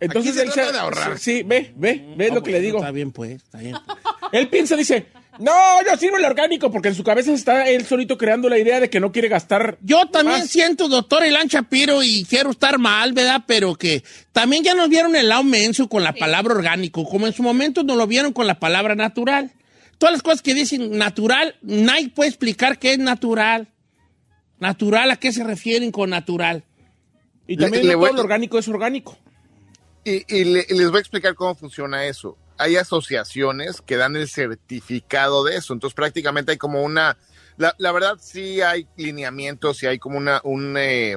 [0.00, 1.18] Entonces Aquí se él trata de ahorrar.
[1.18, 2.78] Sí, ve, ve, ve lo que le digo.
[2.78, 3.76] Está bien, pues, está bien.
[4.32, 5.52] Él piensa, dice, no,
[5.88, 8.90] yo sirvo el orgánico porque en su cabeza está él solito creando la idea de
[8.90, 9.78] que no quiere gastar.
[9.82, 10.50] Yo también más.
[10.50, 13.44] siento, doctor Elan Shapiro, y quiero estar mal, ¿verdad?
[13.46, 17.32] Pero que también ya nos vieron el lado menso con la palabra orgánico, como en
[17.32, 19.52] su momento nos lo vieron con la palabra natural.
[19.98, 23.68] Todas las cosas que dicen natural, nadie puede explicar qué es natural.
[24.58, 26.64] Natural, ¿a qué se refieren con natural?
[27.52, 29.18] Y también le no voy- todo lo orgánico es orgánico.
[30.04, 32.36] Y, y le- y les voy a explicar cómo funciona eso.
[32.58, 35.72] Hay asociaciones que dan el certificado de eso.
[35.72, 37.16] Entonces, prácticamente hay como una.
[37.56, 40.40] La, la verdad, sí hay lineamientos y hay como una.
[40.44, 41.16] Un, eh,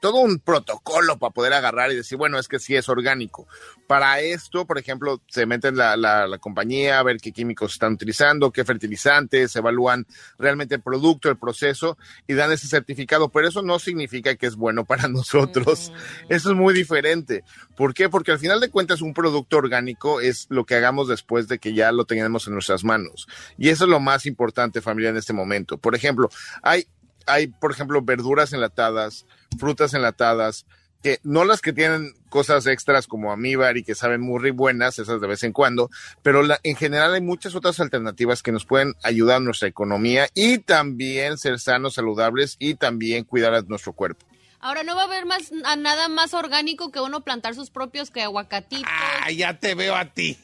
[0.00, 3.46] todo un protocolo para poder agarrar y decir, bueno, es que sí es orgánico.
[3.86, 7.94] Para esto, por ejemplo, se meten la, la, la compañía a ver qué químicos están
[7.94, 10.06] utilizando, qué fertilizantes, evalúan
[10.38, 13.28] realmente el producto, el proceso y dan ese certificado.
[13.28, 15.92] Pero eso no significa que es bueno para nosotros.
[16.28, 17.44] Eso es muy diferente.
[17.76, 18.08] ¿Por qué?
[18.08, 21.74] Porque al final de cuentas un producto orgánico es lo que hagamos después de que
[21.74, 23.28] ya lo tengamos en nuestras manos.
[23.56, 25.78] Y eso es lo más importante, familia, en este momento.
[25.78, 26.28] Por ejemplo,
[26.62, 26.86] hay,
[27.28, 29.26] hay por ejemplo, verduras enlatadas,
[29.58, 30.66] frutas enlatadas,
[31.02, 35.20] que no las que tienen cosas extras como amíbar y que saben muy buenas, esas
[35.20, 35.90] de vez en cuando,
[36.22, 40.26] pero la- en general hay muchas otras alternativas que nos pueden ayudar a nuestra economía
[40.34, 44.26] y también ser sanos, saludables y también cuidar a nuestro cuerpo.
[44.60, 48.10] Ahora no va a haber más a nada más orgánico que uno plantar sus propios
[48.10, 48.90] que aguacatitos.
[48.92, 50.36] Ah, ya te veo a ti.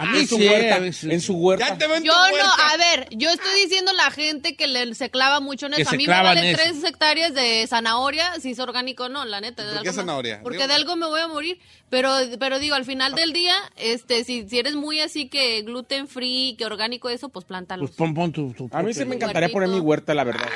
[0.00, 0.76] A mí En su sí, huerta,
[1.12, 1.68] en su huerta.
[1.70, 2.68] Ya te veo en Yo tu no, huerta.
[2.72, 5.90] a ver, yo estoy diciendo la gente que le, se clava mucho en Que eso.
[5.90, 6.60] se A mí me clavan vale eso.
[6.62, 9.64] tres hectáreas de zanahoria, si es orgánico o no, la neta.
[9.64, 9.92] ¿Por qué no.
[9.94, 10.40] zanahoria?
[10.44, 11.58] Porque Digo- de algo me voy a morir.
[11.90, 16.06] Pero, pero digo, al final del día, este, si, si eres muy así que gluten
[16.06, 17.82] free, que orgánico eso, pues plántalo.
[17.84, 20.48] Pues pon, pon tu, tu A mí sí me encantaría poner mi huerta, la verdad.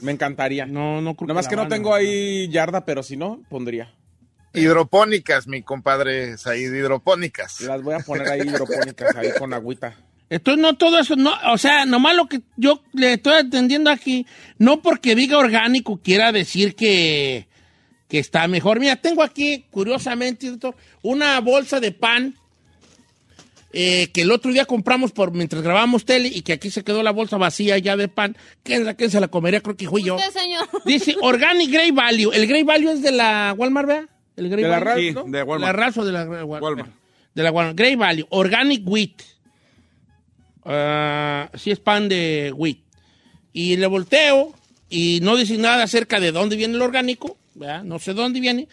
[0.00, 0.66] Me encantaría.
[0.66, 3.94] No, no creo Nomás que la no tengo ahí yarda, pero si no, pondría.
[4.56, 7.60] Hidropónicas, mi compadre Said, hidropónicas.
[7.60, 9.96] Las voy a poner ahí hidropónicas, ahí con agüita.
[10.28, 14.26] Entonces, no todo eso, no, o sea, nomás lo que yo le estoy atendiendo aquí,
[14.58, 17.46] no porque diga orgánico quiera decir que,
[18.08, 18.80] que está mejor.
[18.80, 22.34] Mira, tengo aquí, curiosamente, doctor, una bolsa de pan
[23.78, 27.02] eh, que el otro día compramos por mientras grabamos tele y que aquí se quedó
[27.02, 28.36] la bolsa vacía ya de pan.
[28.62, 29.60] ¿Quién, quién se la comería?
[29.60, 30.16] Creo que fui yo.
[30.16, 30.66] Usted, señor.
[30.86, 32.32] Dice Organic Grey Value.
[32.32, 34.08] ¿El Grey Value es de la Walmart, ¿verdad?
[34.36, 34.84] ¿El Grey ¿De la Value?
[34.84, 35.24] Raz, no?
[35.24, 35.78] Sí, de ¿La Walmart.
[35.78, 36.62] raza o de la Walmart?
[36.62, 36.90] Walmart.
[37.34, 37.76] De la Walmart.
[37.76, 38.26] Grey Value.
[38.30, 39.22] Organic Wheat.
[40.64, 42.78] Ah, sí es pan de wheat.
[43.52, 44.52] Y le volteo
[44.90, 47.38] y no dice nada acerca de dónde viene el orgánico.
[47.54, 47.84] ¿verdad?
[47.84, 48.68] No sé dónde viene.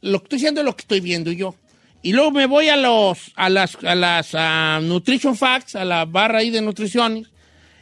[0.00, 1.54] Lo que estoy diciendo es lo que estoy viendo yo.
[2.02, 6.04] Y luego me voy a los a las a las ah, Nutrition Facts, a la
[6.04, 7.28] barra ahí de nutriciones.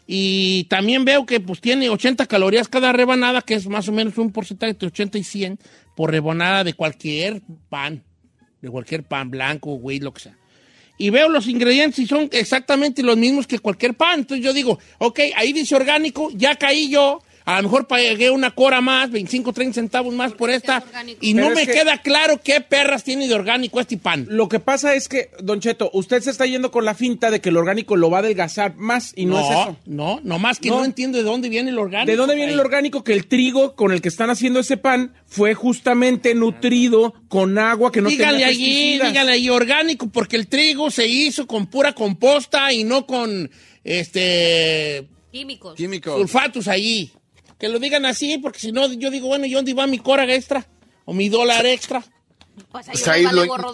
[0.07, 4.19] Y también veo que pues tiene 80 calorías cada rebanada, que es más o menos
[4.19, 5.59] un porcentaje entre 80 y 100
[5.95, 8.03] por rebanada de cualquier pan,
[8.61, 10.37] de cualquier pan blanco, güey, lo que sea.
[10.99, 14.21] Y veo los ingredientes y son exactamente los mismos que cualquier pan.
[14.21, 18.51] Entonces yo digo, ok, ahí dice orgánico, ya caí yo, a lo mejor pagué una
[18.53, 21.19] cora más, 25, 30 centavos más por esta, orgánico.
[21.23, 24.27] y Pero no me que- queda claro qué perras tiene de orgánico este pan.
[24.29, 27.41] Lo que pasa es que, Don Cheto, usted se está yendo con la finta de
[27.41, 29.77] que el orgánico lo va a adelgazar más y no, es eso.
[29.87, 30.79] No, nomás que no.
[30.79, 30.85] No.
[30.85, 32.11] entiendo de dónde viene el orgánico.
[32.11, 33.03] ¿De dónde viene el orgánico?
[33.05, 37.91] Que el trigo con el que están haciendo ese pan fue justamente nutrido con agua
[37.93, 39.09] que no dígale tenía allí, pesticidas.
[39.09, 43.51] dígale allí orgánico, porque el trigo se hizo con pura composta y no con
[43.85, 45.75] este Químicos.
[45.75, 46.15] Químicos.
[46.19, 47.11] sulfatos allí.
[47.63, 50.25] Que lo digan así, porque si no, yo digo, bueno, ¿y dónde va mi cora
[50.35, 50.67] extra?
[51.05, 52.05] ¿O mi dólar extra?
[52.73, 53.73] Pues ahí Pues no ahí vale lo- gorro.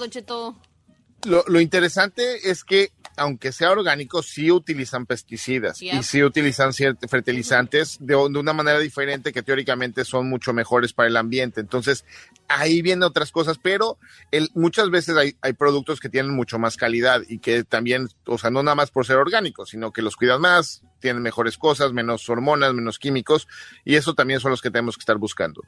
[1.24, 5.94] Lo, lo interesante es que, aunque sea orgánico, sí utilizan pesticidas Yep.
[5.94, 10.92] y sí utilizan ciertos fertilizantes de, de una manera diferente que teóricamente son mucho mejores
[10.92, 11.61] para el ambiente.
[11.61, 12.05] Entonces,
[12.46, 13.98] ahí vienen otras cosas, pero
[14.31, 18.38] el, muchas veces hay, hay productos que tienen mucho más calidad y que también, o
[18.38, 21.93] sea, no nada más por ser orgánicos, sino que los cuidan más, tienen mejores cosas,
[21.93, 23.47] menos hormonas, menos químicos,
[23.85, 25.63] y eso también son los que tenemos que estar buscando.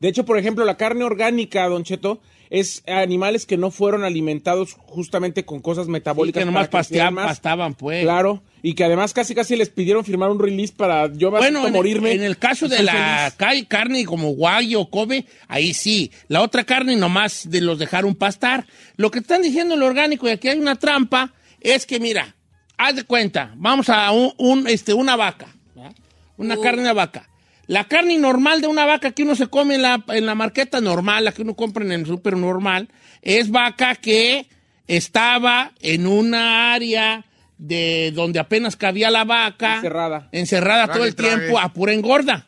[0.00, 4.72] De hecho, por ejemplo, la carne orgánica, Don Cheto, es animales que no fueron alimentados
[4.78, 6.40] justamente con cosas metabólicas.
[6.40, 7.26] que nomás para que crecieran pasteaban, más.
[7.36, 8.04] pastaban, pues.
[8.04, 11.72] Claro, y que además casi casi les pidieron firmar un release para yo Bueno, en,
[11.72, 12.12] morirme.
[12.12, 13.34] en el caso de Estoy la feliz.
[13.36, 16.12] ca- carne como guayo o Kobe, ahí sí.
[16.28, 18.66] La otra carne nomás de los dejaron pastar.
[18.96, 22.36] Lo que están diciendo en lo orgánico y aquí hay una trampa es que, mira,
[22.78, 25.92] haz de cuenta, vamos a un, un, este, una vaca, ¿verdad?
[26.36, 26.62] una Uh.
[26.62, 27.28] carne de vaca.
[27.66, 30.80] La carne normal de una vaca que uno se come en la, en la marqueta
[30.80, 32.88] normal, la que uno compra en el súper normal,
[33.20, 34.46] es vaca que
[34.86, 37.26] estaba en una área
[37.58, 40.28] de donde apenas cabía la vaca Encerrada.
[40.32, 41.36] encerrada Trague, todo el trague.
[41.36, 42.46] tiempo a pura engorda.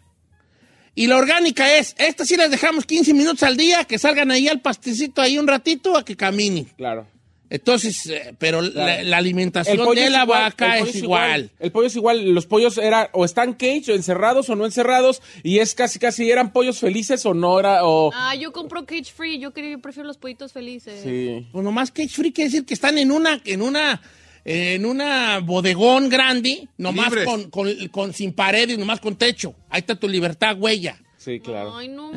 [0.94, 4.48] Y la orgánica es, estas sí las dejamos 15 minutos al día, que salgan ahí
[4.48, 6.64] al pastecito ahí un ratito a que caminen.
[6.76, 7.06] Claro.
[7.50, 9.02] Entonces, eh, pero la, Claro.
[9.08, 11.50] la alimentación El pollo de la igual, vaca el pollo es igual.
[11.58, 12.30] El pollo es igual.
[12.30, 16.30] Los pollos era o están cage o encerrados o no encerrados y es casi casi
[16.30, 19.38] eran pollos felices o no era o Ah, yo compro cage free.
[19.40, 21.02] Yo, quería, yo prefiero los pollitos felices.
[21.02, 21.48] sí.
[21.52, 24.00] Pues nomás cage free quiere decir que están en una, en una,
[24.44, 29.54] en una bodegón grande, nomás con, con- con- sin paredes, nomás con techo.
[29.68, 30.98] Ahí está tu libertad, huella.
[31.16, 31.76] Sí, claro.
[31.76, 32.12] Ay, no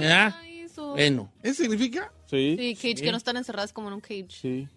[0.64, 0.92] eso.
[0.92, 1.32] Bueno.
[1.42, 2.12] ¿Eso significa?
[2.30, 2.56] Sí.
[2.58, 4.28] Sí, cage, que no están encerradas como en un cage.
[4.30, 4.68] Sí.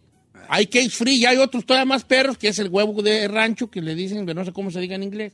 [0.49, 3.71] Hay cage free y hay otros todavía más perros, que es el huevo de rancho,
[3.71, 5.33] que le dicen, no sé cómo se diga en inglés.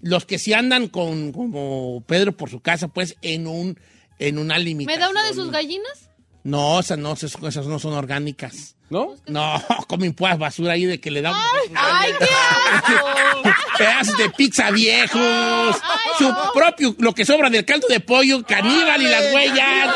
[0.00, 3.78] Los que sí andan con, como Pedro por su casa, pues, en un,
[4.18, 5.00] en una ¿Me limitación.
[5.00, 6.10] da una de sus gallinas?
[6.44, 8.76] No, esas no, esas cosas no son orgánicas.
[8.90, 9.14] ¿No?
[9.26, 11.34] No, comen pues basura ahí de que le dan
[11.74, 12.28] ¡Ay, qué
[12.70, 13.50] asco!
[13.78, 15.76] pedazos de pizza viejos,
[16.18, 19.94] su propio, lo que sobra del caldo de pollo, caníbal y las huellas,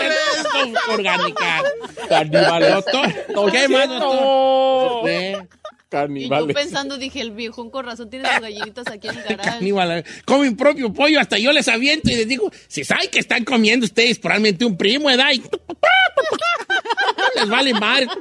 [0.51, 1.63] son orgánicas.
[2.09, 5.49] Doctor, ¿qué más, doctor?
[5.91, 5.97] Sí.
[5.97, 6.55] Y yo Caníbales.
[6.55, 9.51] pensando, dije, el viejón con razón tiene sus gallinitas aquí en el garage.
[9.59, 13.45] Caníbal, comen propio pollo, hasta yo les aviento y les digo, si saben que están
[13.45, 15.31] comiendo ustedes probablemente un primo, ¿verdad?
[15.33, 15.43] Y
[17.39, 18.07] les vale madre.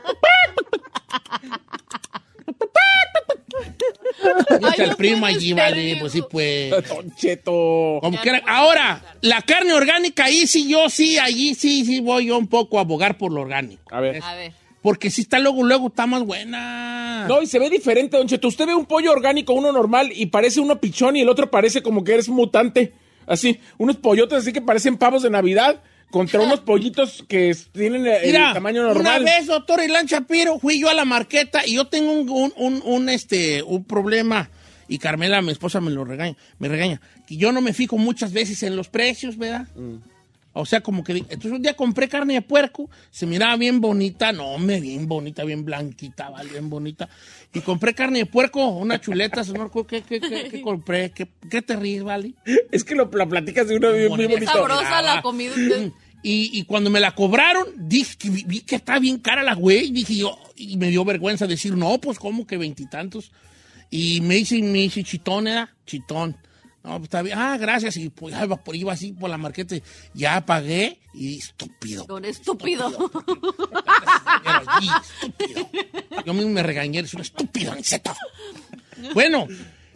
[4.59, 6.73] Dice el primo allí, vale, pues sí, pues.
[7.15, 7.99] Cheto.
[8.01, 8.17] Como.
[8.47, 12.77] Ahora, la carne orgánica, ahí sí, yo sí, allí sí, sí voy yo un poco
[12.77, 13.83] a abogar por lo orgánico.
[13.93, 14.21] A ver.
[14.23, 14.53] A ver.
[14.87, 17.25] Porque si está luego, luego está más buena.
[17.27, 18.47] No, y se ve diferente, Don Cheto.
[18.47, 21.81] Usted ve un pollo orgánico, uno normal, y parece uno pichón y el otro parece
[21.81, 22.93] como que eres mutante.
[23.25, 28.31] Así, unos pollotes así que parecen pavos de Navidad contra unos pollitos que tienen el
[28.53, 29.25] tamaño una normal.
[29.25, 32.81] vez, doctor Ilan Shapiro, fui yo a la marqueta y yo tengo un, un, un-
[32.85, 34.49] un, este, un problema.
[34.87, 37.01] Y Carmela, mi esposa, me lo regaña, me regaña.
[37.27, 39.67] Que yo no me fijo muchas veces en los precios, ¿verdad?
[40.59, 41.13] O sea, como que...
[41.13, 45.43] Entonces un día compré carne de puerco, se miraba bien bonita, no, hombre, bien bonita,
[45.43, 47.09] bien blanquita, vale, bien bonita.
[47.53, 51.11] Y compré carne de puerco, una chuleta, señor, ¿qué, qué, qué, qué compré?
[51.11, 52.33] ¿Qué, qué te ríes, vale?
[52.71, 54.51] Es que lo, la platicas de uno bien muy bonito.
[54.51, 55.51] sabrosa la comida.
[55.51, 55.91] usted.
[56.23, 59.53] Y, y cuando me la cobraron, dije que vi, vi que está bien cara la
[59.53, 59.91] güey.
[59.91, 63.31] Dije yo, y me dio vergüenza decir, no, pues como que veintitantos.
[63.89, 66.35] Y me dice, me dice, chitón era, chitón.
[66.87, 67.37] No, pues está bien.
[67.37, 67.97] Ah, gracias.
[67.97, 69.75] Y pues iba, por- iba así por la marqueta.
[70.13, 72.05] Ya pagué y estúpido.
[72.05, 72.87] Don estúpido.
[74.45, 74.87] Allí,
[75.21, 75.69] estúpido.
[76.25, 78.13] Yo mismo me regañé, eres un estúpido, Aniceto.
[79.13, 79.47] Bueno,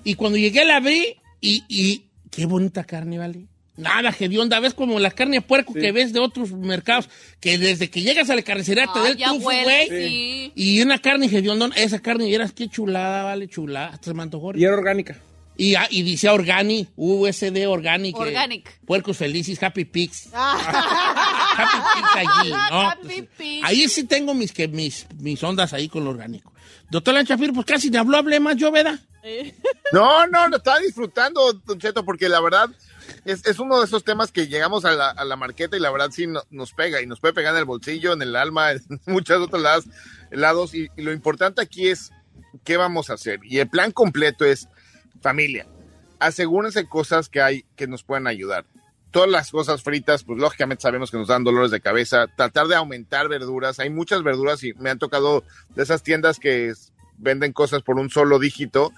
[0.03, 3.45] y cuando llegué la abrí y, y qué bonita carne, ¿vale?
[3.77, 4.59] Nada, hedionda.
[4.59, 7.09] ¿Ves como la carne de puerco que ves de otros mercados?
[7.39, 9.87] Que desde que llegas a la carnicería te da el ya tufo, güey.
[9.89, 10.51] sí.
[10.55, 13.47] Y una carne hedionda, esa carne, y eras qué chulada, ¿vale?
[13.47, 13.87] Chulada.
[13.87, 14.55] Hasta se me antojó.
[14.55, 15.17] Y era orgánica.
[15.61, 18.15] Y, ah, y dice Organic, USD Organic.
[18.15, 18.79] eh, Organic.
[18.85, 20.29] Puercos felices, Happy Pigs.
[20.33, 22.89] Happy Pigs allí, ¿no?
[22.89, 23.67] Happy Pigs.
[23.67, 26.51] Ahí sí tengo mis, que, mis, mis ondas ahí con lo orgánico.
[26.89, 28.99] Doctor Lanchafir, pues casi me habló, hablé más yo, ¿verdad?
[29.93, 32.69] No, no, lo estaba disfrutando, Don Cheto, porque la verdad
[33.25, 35.91] es, es uno de esos temas que llegamos a la, a la marqueta y la
[35.91, 38.71] verdad sí no- nos pega y nos puede pegar en el bolsillo, en el alma,
[38.71, 39.85] en muchos otros lados.
[40.31, 42.11] lados y, y lo importante aquí es
[42.63, 43.41] qué vamos a hacer.
[43.43, 44.67] Y el plan completo es
[45.21, 45.67] familia.
[46.19, 48.65] Asegúrense cosas que hay que nos puedan ayudar.
[49.11, 52.27] Todas las cosas fritas, pues lógicamente sabemos que nos dan dolores de cabeza.
[52.27, 53.79] Tratar de aumentar verduras.
[53.79, 55.43] Hay muchas verduras y me han tocado
[55.75, 56.73] de esas tiendas que
[57.17, 58.91] venden cosas por un solo dígito,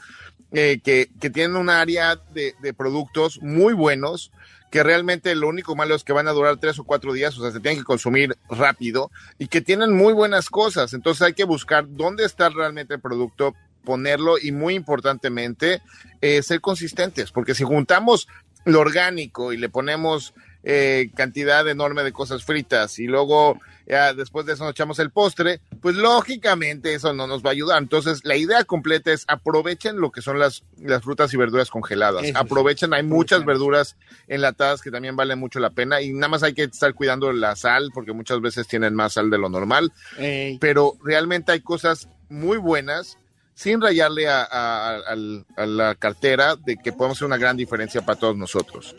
[0.52, 4.32] eh, que, que tienen un área de, de productos muy buenos,
[4.74, 7.42] que realmente lo único malo es que van a durar tres o cuatro días, o
[7.42, 10.94] sea, se tienen que consumir rápido y que tienen muy buenas cosas.
[10.94, 15.82] Entonces hay que buscar dónde está realmente el producto, ponerlo y muy importantemente
[16.22, 18.28] eh, ser consistentes, porque si juntamos
[18.66, 24.46] lo orgánico y le ponemos eh, cantidad enorme de cosas fritas y luego ya después
[24.46, 27.82] de eso nos echamos el postre, pues lógicamente eso no nos va a ayudar.
[27.82, 32.24] Entonces la idea completa es aprovechen lo que son las, las frutas y verduras congeladas.
[32.24, 36.44] Eso aprovechen, hay muchas verduras enlatadas que también valen mucho la pena y nada más
[36.44, 39.92] hay que estar cuidando la sal porque muchas veces tienen más sal de lo normal
[40.18, 40.58] Ey.
[40.60, 43.18] pero realmente hay cosas muy buenas
[43.56, 48.02] sin rayarle a, a- al- a la cartera de que podemos hacer una gran diferencia
[48.02, 48.96] para todos nosotros.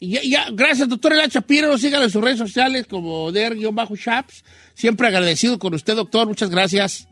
[0.00, 1.76] Y ya, ya, gracias, doctor Ela Chapiro.
[1.78, 4.44] Sígalo en sus redes sociales como der-shaps.
[4.74, 6.26] Siempre agradecido con usted, doctor.
[6.26, 7.06] Muchas gracias.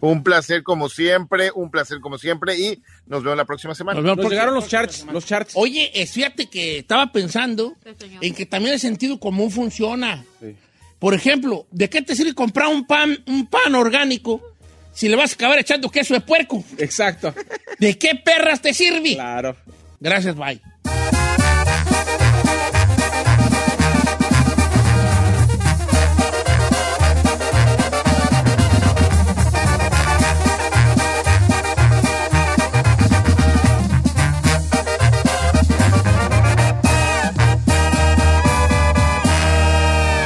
[0.00, 3.96] Un placer como siempre, un placer como siempre y nos vemos la próxima semana.
[4.00, 5.52] Nos vemos Nos llegaron los charts, los charts.
[5.56, 10.24] Oye, fíjate que estaba pensando Sí, en que también el sentido común funciona.
[10.98, 14.42] Por ejemplo, ¿de qué te sirve comprar un pan, un pan orgánico
[14.94, 16.64] si le vas a acabar echando queso de puerco?
[16.78, 17.34] Exacto.
[17.78, 19.14] ¿De qué perras te sirve?
[19.14, 19.56] Claro.
[20.00, 20.60] Gracias, bye.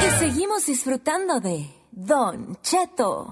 [0.05, 3.31] Y seguimos disfrutando de Don Cheto.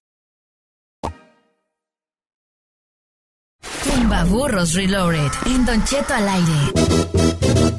[4.01, 5.31] Tumba Burros Reloaded.
[5.45, 7.71] En Don Cheto al aire.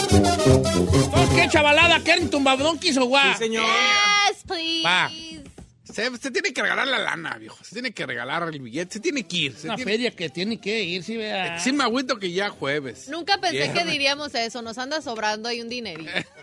[0.00, 2.00] ¿Por qué chavalada?
[2.00, 3.36] ¿Quieren tumbadón quiso guá?
[3.36, 3.64] señor.
[3.66, 4.82] Yes, please.
[4.84, 5.10] Va.
[5.84, 7.58] Se, se tiene que regalar la lana, viejo.
[7.62, 8.94] Se tiene que regalar el billete.
[8.94, 9.56] Se tiene que ir.
[9.56, 11.58] Se Una tiene- feria que tiene que ir, sí, vea.
[11.58, 13.08] Sí me agüito que ya jueves.
[13.08, 14.62] Nunca pensé que diríamos eso.
[14.62, 16.10] Nos anda sobrando ahí un dinerito.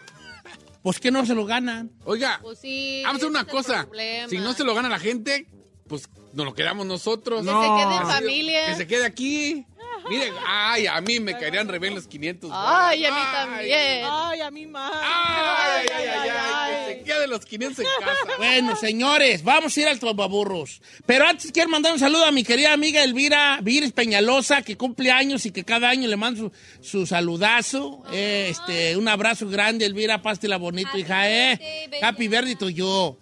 [0.88, 1.92] Pues que no se lo ganan.
[2.06, 3.02] Oiga, Pues sí.
[3.04, 3.86] vamos a hacer una cosa.
[4.30, 5.46] Si no se lo gana la gente,
[5.90, 7.42] pues nos lo quedamos nosotros.
[7.42, 8.66] Que se quede en familia.
[8.68, 9.66] Que se quede aquí.
[10.10, 12.50] Mire, ay, a mí me caerían re bien los 500.
[12.54, 14.06] Ay, a mí también.
[14.10, 14.92] Ay, a mí más.
[14.96, 18.38] Ay, ay, ay, ay, que se quede los 500 en casa.
[18.38, 20.82] Bueno, señores, vamos a ir al Trovaburros.
[21.06, 25.12] Pero antes quiero mandar un saludo a mi querida amiga Elvira Viris Peñalosa, que cumple
[25.12, 28.04] años y que cada año le mando su, su saludazo.
[28.12, 31.90] Eh, este, un abrazo grande, Elvira, pásatela bonito, hija, eh.
[32.02, 33.18] Happy birthday to you.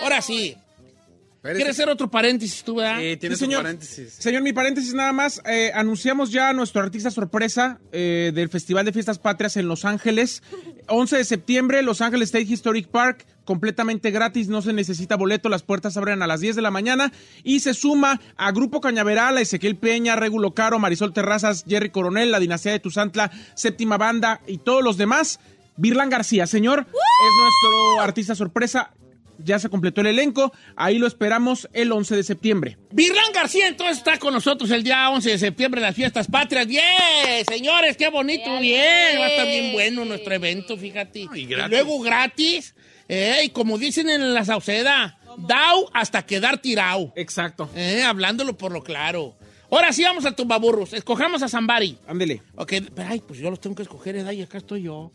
[0.00, 0.56] Ahora sí.
[1.54, 2.98] ¿Quieres hacer otro paréntesis tú, verdad?
[3.00, 3.62] Sí, tienes Sí, un señor.
[3.62, 4.12] paréntesis.
[4.18, 5.40] Señor, mi paréntesis nada más.
[5.46, 9.84] eh, anunciamos ya a nuestro artista sorpresa eh, del Festival de Fiestas Patrias en Los
[9.84, 10.42] Ángeles.
[10.88, 15.62] 11 de septiembre, Los Ángeles State Historic Park, completamente gratis, no se necesita boleto, las
[15.62, 17.12] puertas abren a las 10 de la mañana.
[17.44, 22.30] Y se suma a Grupo Cañaveral, a Ezequiel Peña, Regulo Caro, Marisol Terrazas, Jerry Coronel,
[22.32, 25.38] la Dinastía de Tuzantla, Séptima Banda y todos los demás.
[25.78, 28.92] Virlan García, señor, es nuestro artista sorpresa.
[29.46, 32.78] Ya se completó el elenco, ahí lo esperamos el 11 de septiembre.
[32.90, 36.66] Virlán García entonces está con nosotros el día 11 de septiembre en las fiestas patrias.
[36.66, 36.82] ¡Bien!
[37.48, 39.20] Señores, qué bonito, bien.
[39.20, 41.28] Va a estar bien bueno nuestro evento, fíjate.
[41.32, 41.70] Y, gratis.
[41.70, 42.74] luego gratis.
[43.08, 47.12] Eh, y como dicen en la Sauceda, dao hasta quedar tirado.
[47.14, 47.70] Exacto.
[47.76, 49.36] Eh, hablándolo por lo claro.
[49.70, 50.92] Ahora sí vamos al tumbaburros.
[50.92, 51.98] Escojamos a Zambari.
[52.08, 52.42] Ándele.
[52.56, 54.34] Ok, pero, ay, pues yo los tengo que escoger, ¿eh?
[54.34, 55.12] y acá estoy yo.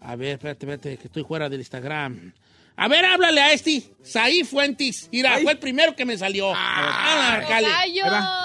[0.00, 2.32] A ver, espérate, espérate, que estoy fuera del Instagram.
[2.76, 3.84] A ver, háblale a este.
[4.02, 5.08] Saí Fuentes.
[5.12, 6.52] Mira, fue el primero que me salió.
[6.54, 7.40] Ah,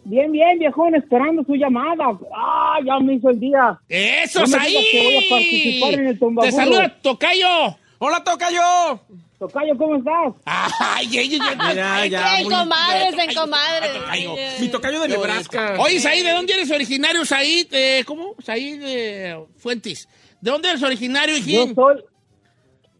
[0.10, 2.06] Bien, bien, viejón, esperando su llamada.
[2.36, 3.80] Ah, ya me hizo el día.
[3.88, 4.72] ¡Eso, No Saí!
[4.72, 7.78] digas que voy a participar en el Te saluda Tocayo.
[8.00, 9.00] ¡Hola, Tocayo!
[9.38, 10.34] Tocayo, ¿cómo estás?
[10.46, 13.94] Ay, ay, ay, ay, Mira, ay, ya, En comadres, en comadres.
[13.94, 14.36] Tocayo.
[14.60, 15.76] Mi tocayo de Nebraska.
[15.80, 17.68] Oye, Saí, ¿de dónde eres originario, Saí?
[17.72, 18.36] Eh, ¿Cómo?
[18.44, 20.10] Saí de Fuentes.
[20.42, 21.76] ¿De dónde eres originario, Yo hijín?
[21.76, 22.04] soy,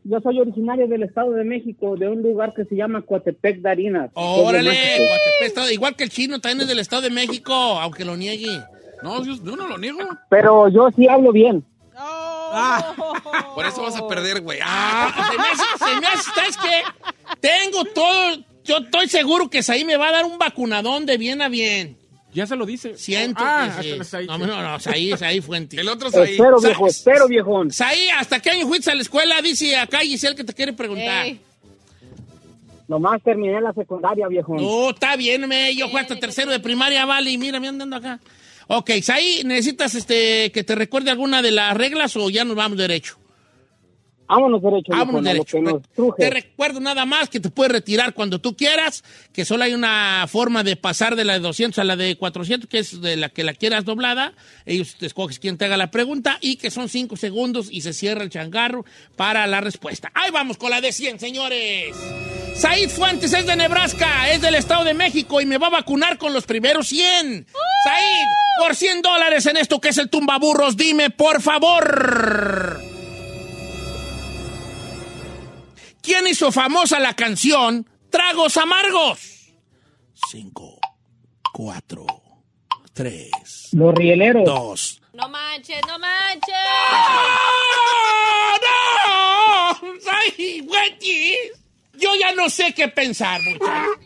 [0.10, 3.70] yo soy originario del Estado de México, de un lugar que se llama Coatepec de
[3.70, 4.10] Harinas.
[4.16, 4.72] Órale,
[5.42, 8.60] estado- igual que el chino, también es del Estado de México, aunque lo niegue.
[9.04, 10.00] No, yo, yo no lo niego.
[10.30, 11.64] Pero yo sí hablo bien.
[13.56, 14.60] Por eso vas a perder, güey.
[14.64, 17.38] Ah, Ah, se me hace, se me hace, ¿sabes qué?
[17.40, 21.42] Tengo todo, yo estoy seguro que Saí me va a dar un vacunadón de bien
[21.42, 21.98] a bien.
[22.34, 22.96] Ya se lo dice.
[22.98, 23.92] Siento Ah, que sí.
[23.94, 25.80] hasta Saí, No, no, no, Saí, Saí Fuentes.
[25.80, 26.32] el otro es ahí.
[26.34, 27.72] Espero, viejo, espero, viejón.
[27.72, 29.42] Saí, ¿hasta qué año fuiste a la escuela?
[29.42, 31.26] Dice acá Giselle que te quiere preguntar.
[31.26, 31.40] Ey.
[32.88, 34.58] Nomás terminé la secundaria, viejón.
[34.58, 37.96] No, está bien, me, yo fui hasta tercero de primaria, vale, y mira, me andando
[37.96, 38.20] acá.
[38.68, 42.80] Ok, Saí, ¿necesitas este, que te recuerde alguna de las reglas o ya nos vamos
[42.80, 43.19] derecho?
[44.30, 45.58] Vámonos derecho, Vámonos derecho.
[46.16, 49.04] Te recuerdo nada más que te puedes retirar cuando tú quieras,
[49.34, 52.70] que solo hay una forma de pasar de la de 200 a la de 400,
[52.70, 54.34] que es de la que la quieras doblada.
[54.68, 57.92] Ellos te escoges quién te haga la pregunta y que son 5 segundos y se
[57.92, 60.12] cierra el changarro para la respuesta.
[60.14, 61.96] Ahí vamos con la de 100, señores.
[62.56, 66.20] Said Fuentes es de Nebraska, es del Estado de México y me va a vacunar
[66.20, 67.48] con los primeros 100.
[67.84, 68.28] Said,
[68.60, 72.99] por 100 dólares en esto que es el tumbaburros, dime por favor.
[76.02, 79.54] ¿Quién hizo famosa la canción Tragos Amargos?
[80.30, 80.80] Cinco,
[81.54, 82.06] cuatro,
[82.94, 84.46] tres, Los rieleros.
[84.46, 85.02] dos.
[85.14, 86.56] No manches, no manches.
[88.62, 89.82] ¡No!
[89.84, 90.00] ¡No!
[90.12, 91.52] ¡Ay, güeyes!
[91.94, 93.98] Yo ya no sé qué pensar, muchachos.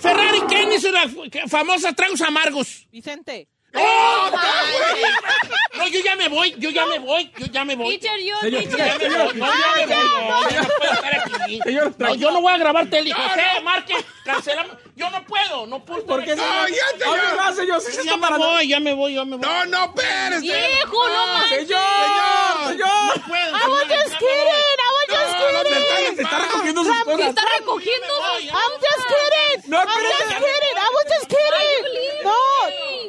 [0.00, 1.08] Ferrari, ¿quién hizo la
[1.48, 2.86] famosa Tragos Amargos?
[2.90, 3.48] Vicente.
[3.74, 5.78] ¡Oh, no!
[5.78, 7.96] No, yo ya me voy, yo ya me voy, yo ya me voy.
[7.98, 9.24] Teacher, you, Señor, Yo ya me teacher.
[9.24, 9.96] voy, no, ya me voy,
[10.28, 11.60] no, yo no puedo estar aquí.
[11.64, 13.12] Señor, No, yo no voy a grabar tele.
[13.12, 13.94] José, marque,
[14.24, 14.76] cancelamos.
[14.96, 16.04] Yo no puedo, no puedo.
[16.04, 16.46] ¿Por qué, señor?
[16.64, 16.74] aquí.
[16.74, 17.08] ya, señor.
[17.18, 18.46] Oye, va, señor, sí se Ya me parando.
[18.46, 19.46] voy, ya me voy, ya me voy.
[19.46, 20.46] No, no, espérese.
[20.46, 21.58] Hijo, no manches.
[21.68, 22.68] ¡Señor!
[22.68, 23.16] ¡Señor!
[23.16, 23.56] No puedo.
[23.56, 24.78] I was just kidding.
[24.80, 25.89] I was just kidding.
[26.42, 27.28] Recogiendo sus ¿Qué cosas.
[27.28, 28.06] está recogiendo?
[28.52, 29.70] I'm just kidding.
[29.70, 30.76] No, I'm just kidding.
[30.76, 32.24] I was just kidding.
[32.24, 32.36] No,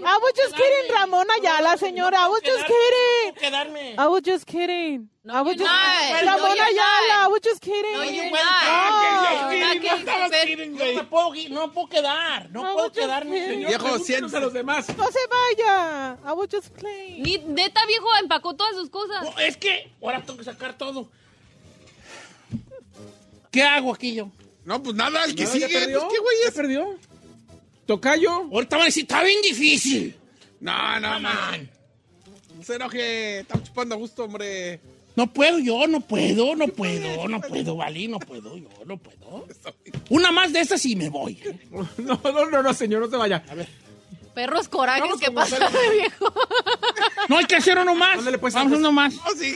[0.04, 2.26] I was just kidding, Ramón Ayala, señora.
[2.26, 3.34] I was just kidding.
[3.40, 3.96] Quedarme.
[3.98, 5.10] I was just kidding.
[5.30, 6.24] I was just not.
[6.26, 7.26] Ramón No, Ayala.
[7.26, 7.94] I was just kidding.
[7.94, 8.32] No, you're No.
[8.32, 8.66] not.
[8.66, 10.94] No, No.
[10.94, 13.46] No puedo, no puedo quedar, no No, puedo quedarme.
[13.48, 13.70] señor.
[13.70, 14.38] Viejo, siéntese.
[14.38, 14.88] a los demás.
[14.98, 16.18] No se vaya.
[16.26, 17.24] I was just playing.
[17.54, 19.24] Neta, viejo, empacó todas sus cosas.
[19.24, 21.10] No, es que ahora tengo que sacar todo.
[23.52, 24.32] ¿Qué hago aquí yo?
[24.66, 25.68] No, pues nada, el que sigue.
[25.68, 25.99] perdió.
[25.99, 26.56] Pues, ¿Qué güey Ya es?
[26.56, 26.97] perdió.
[27.86, 28.32] Tocayo.
[28.52, 30.16] Ahorita van a decir, está bien difícil.
[30.60, 31.70] No, no, man.
[32.56, 33.39] No se enoje.
[33.39, 34.80] Estamos chupando a gusto, hombre.
[35.16, 39.45] No puedo yo, no puedo, no puedo, no puedo, Vali, no puedo, yo no puedo.
[40.10, 41.34] Una más de estas y me voy.
[41.43, 41.60] ¿eh?
[41.97, 43.43] No, no, no, no, señor, no se vaya.
[43.49, 43.68] A ver.
[44.34, 45.58] Perros corajes, ¿qué pasa,
[45.93, 46.34] viejo?
[47.28, 48.20] No hay que hacer uno más.
[48.39, 49.14] Pues, Vamos uno más.
[49.16, 49.54] No, sí,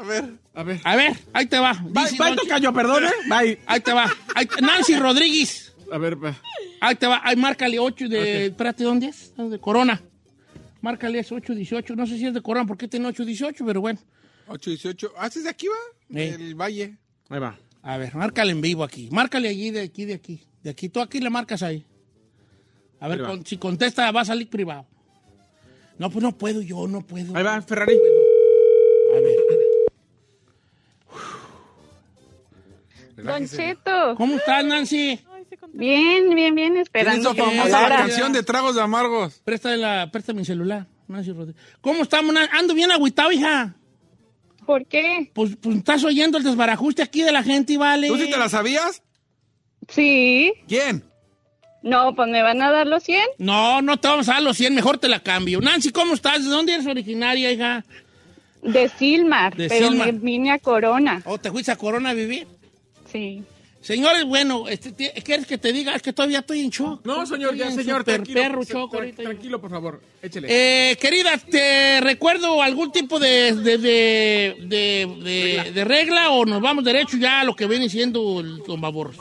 [0.00, 0.24] a ver.
[0.54, 0.80] A ver.
[0.84, 1.72] A ver, ahí te va.
[1.74, 3.10] Bye, bye, Che- tocayo, perdón, ¿eh?
[3.28, 3.58] Bye.
[3.66, 4.10] Ahí te va.
[4.34, 5.74] Ahí te- Nancy Rodríguez.
[5.92, 6.36] A ver, va.
[6.80, 7.20] Ahí te va.
[7.24, 8.46] Ahí márcale 8 de.
[8.46, 9.32] Espérate, ¿dónde es?
[9.36, 10.00] De Corona.
[10.80, 11.94] Márcale es 818.
[11.96, 13.98] No sé si es de Corona porque tiene 818, pero bueno.
[14.48, 15.12] 8, 18.
[15.18, 16.18] ¿Ah, ¿sí es de aquí, va?
[16.20, 16.36] Eh.
[16.38, 16.96] El valle.
[17.28, 17.58] Ahí va.
[17.82, 19.08] A ver, márcale en vivo aquí.
[19.12, 20.42] Márcale allí, de aquí, de aquí.
[20.62, 20.88] De aquí.
[20.88, 21.84] Tú aquí le marcas ahí.
[23.00, 24.86] A ver, con- si contesta, va a salir privado.
[25.98, 27.36] No, pues no puedo yo, no puedo.
[27.36, 27.94] Ahí va, Ferrari.
[29.16, 29.36] A ver.
[33.22, 34.14] Don Cheto.
[34.16, 35.20] ¿Cómo estás, Nancy?
[35.72, 39.40] Bien, bien, bien, Es esperando que famosa la canción de Tragos de Amargos.
[39.44, 41.62] Préstame, la, préstame mi celular, Nancy Rodríguez.
[41.80, 42.34] ¿Cómo estamos?
[42.52, 43.74] Ando bien agüitado, hija.
[44.66, 45.30] ¿Por qué?
[45.34, 48.08] Pues, pues estás oyendo el desbarajuste aquí de la gente, y vale.
[48.08, 49.02] ¿Tú sí te la sabías?
[49.88, 50.52] Sí.
[50.68, 51.04] ¿Quién?
[51.82, 53.20] No, pues me van a dar los 100.
[53.38, 55.60] No, no te vamos a dar los 100, mejor te la cambio.
[55.60, 56.44] Nancy, ¿cómo estás?
[56.44, 57.84] ¿De dónde eres originaria, hija?
[58.62, 60.12] De Silmar, De pero Silmar.
[60.12, 61.22] me vine a Corona.
[61.24, 62.46] ¿O te fuiste a Corona a vivir?
[63.12, 63.42] Sí.
[63.82, 64.92] Señores, bueno, este,
[65.22, 65.94] ¿quieres que te diga?
[65.94, 67.00] Es que todavía estoy en shock.
[67.06, 68.40] No, señor, ya, Estoy señor, tranquilo.
[68.42, 69.22] perro shock tra- ahorita.
[69.22, 70.02] tranquilo, por favor.
[70.20, 70.48] Échele.
[70.90, 75.06] Eh, querida, te recuerdo algún tipo de, de, de, de-
[75.64, 79.16] de- de regla o nos vamos derecho ya a lo que viene siendo el tombaborros.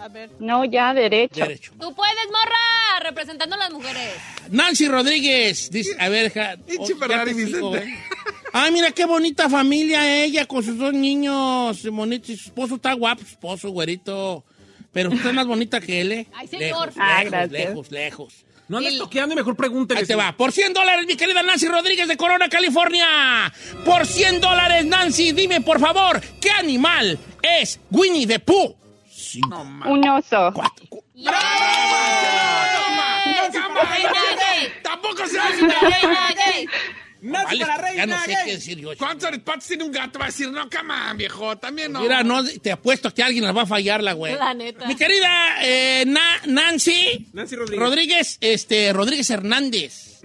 [0.00, 0.28] A ver.
[0.40, 1.40] No, ya derecho.
[1.46, 1.72] Derecho.
[1.78, 4.12] Tú puedes, morra, representando a las mujeres.
[4.50, 7.90] Nancy Rodríguez, dice, a ver, ja, oh, ya Ferrari, te sigo, Vicente.
[7.90, 7.98] ¿eh?
[8.56, 11.82] Ay, mira qué bonita familia ella con sus dos niños.
[11.90, 14.44] Bonito, y su esposo está guapo, su esposo, güerito.
[14.92, 16.26] Pero tú estás más bonita que él, ¿eh?
[16.32, 16.62] Ay, señor.
[16.86, 17.50] Lejos, Ah, lejos, gracias.
[17.50, 18.34] lejos, lejos.
[18.68, 19.98] no andes toqueando y mejor pregúntele.
[20.00, 20.36] Ahí te va.
[20.36, 23.52] Por 100 dólares, mi querida Nancy Rodríguez de Corona, California.
[23.84, 28.76] Por 100 dólares, Nancy, dime por favor, ¿qué animal es Winnie the Pooh?
[29.10, 30.52] Cinco, Un oso.
[30.54, 31.32] cuatro, cu- Reina
[34.38, 34.72] gay.
[34.82, 35.74] Tampoco se Reina
[37.24, 38.36] Nancy Vale, para reina, ya no sé gay.
[38.44, 38.90] qué decir yo.
[38.98, 40.18] ¿Cuántos patos tiene un gato?
[40.18, 41.56] Va a decir, no, cama, viejo.
[41.56, 42.00] También no.
[42.00, 44.34] Mira, no, te apuesto que alguien las va a fallar la güey.
[44.36, 44.86] La neta.
[44.86, 48.36] Mi querida eh, Na- Nancy, Nancy Rodríguez.
[48.40, 50.20] este, Rodríguez Hernández.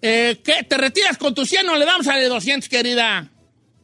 [0.00, 0.62] Eh, ¿Qué?
[0.62, 3.28] ¿Te retiras con tu 100 o le damos a la de 200, querida?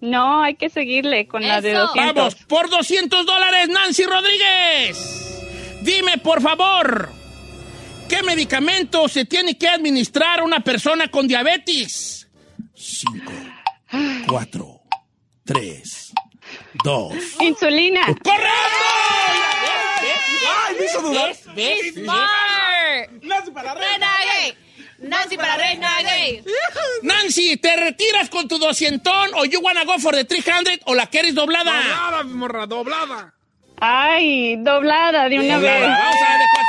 [0.01, 1.81] No, hay que seguirle con la de Eso.
[1.87, 2.15] 200.
[2.15, 5.43] Vamos, por 200 dólares, Nancy Rodríguez.
[5.83, 7.11] Dime, por favor,
[8.09, 12.24] ¿qué medicamento se tiene que administrar a una persona con diabetes?
[12.85, 13.33] 5,
[14.29, 14.81] 4,
[15.47, 16.13] 3,
[16.85, 17.15] 2.
[17.41, 18.05] Insulina.
[18.23, 18.85] ¡Correcto!
[20.67, 21.35] ¡Ay, me hizo dudar!
[21.35, 23.11] Smart.
[23.23, 24.07] Nancy para reina.
[24.27, 24.55] Gay.
[24.99, 26.45] Nancy para reina gay.
[27.03, 31.07] Nancy, ¿te retiras con tu 200 o you wanna go for the 300 o la
[31.07, 31.73] quieres doblada?
[31.73, 33.35] Doblada, morra, doblada.
[33.81, 35.81] Ay, doblada de una Doblada.
[35.81, 35.89] vez.
[35.89, 36.64] Vamos a la de 400,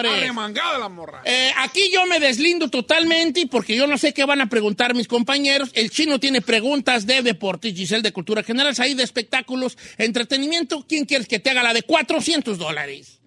[0.00, 0.12] señores.
[0.12, 1.22] Arremangada la morra.
[1.24, 5.08] Eh, aquí yo me deslindo totalmente porque yo no sé qué van a preguntar mis
[5.08, 5.70] compañeros.
[5.74, 10.84] El chino tiene preguntas de deportes, Giselle de cultura general, ahí de espectáculos, entretenimiento.
[10.88, 13.20] ¿Quién quieres que te haga la de 400 dólares?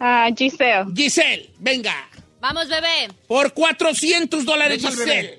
[0.00, 0.86] Ah, Giselle.
[0.94, 1.94] Giselle, venga.
[2.40, 3.08] Vamos, bebé.
[3.26, 5.38] Por 400 dólares, Giselle.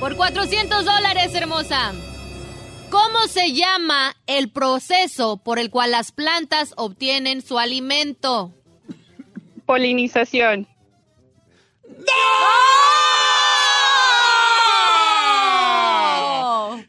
[0.00, 1.92] Por 400 dólares, hermosa.
[2.90, 8.54] ¿Cómo se llama el proceso por el cual las plantas obtienen su alimento?
[9.66, 10.66] Polinización.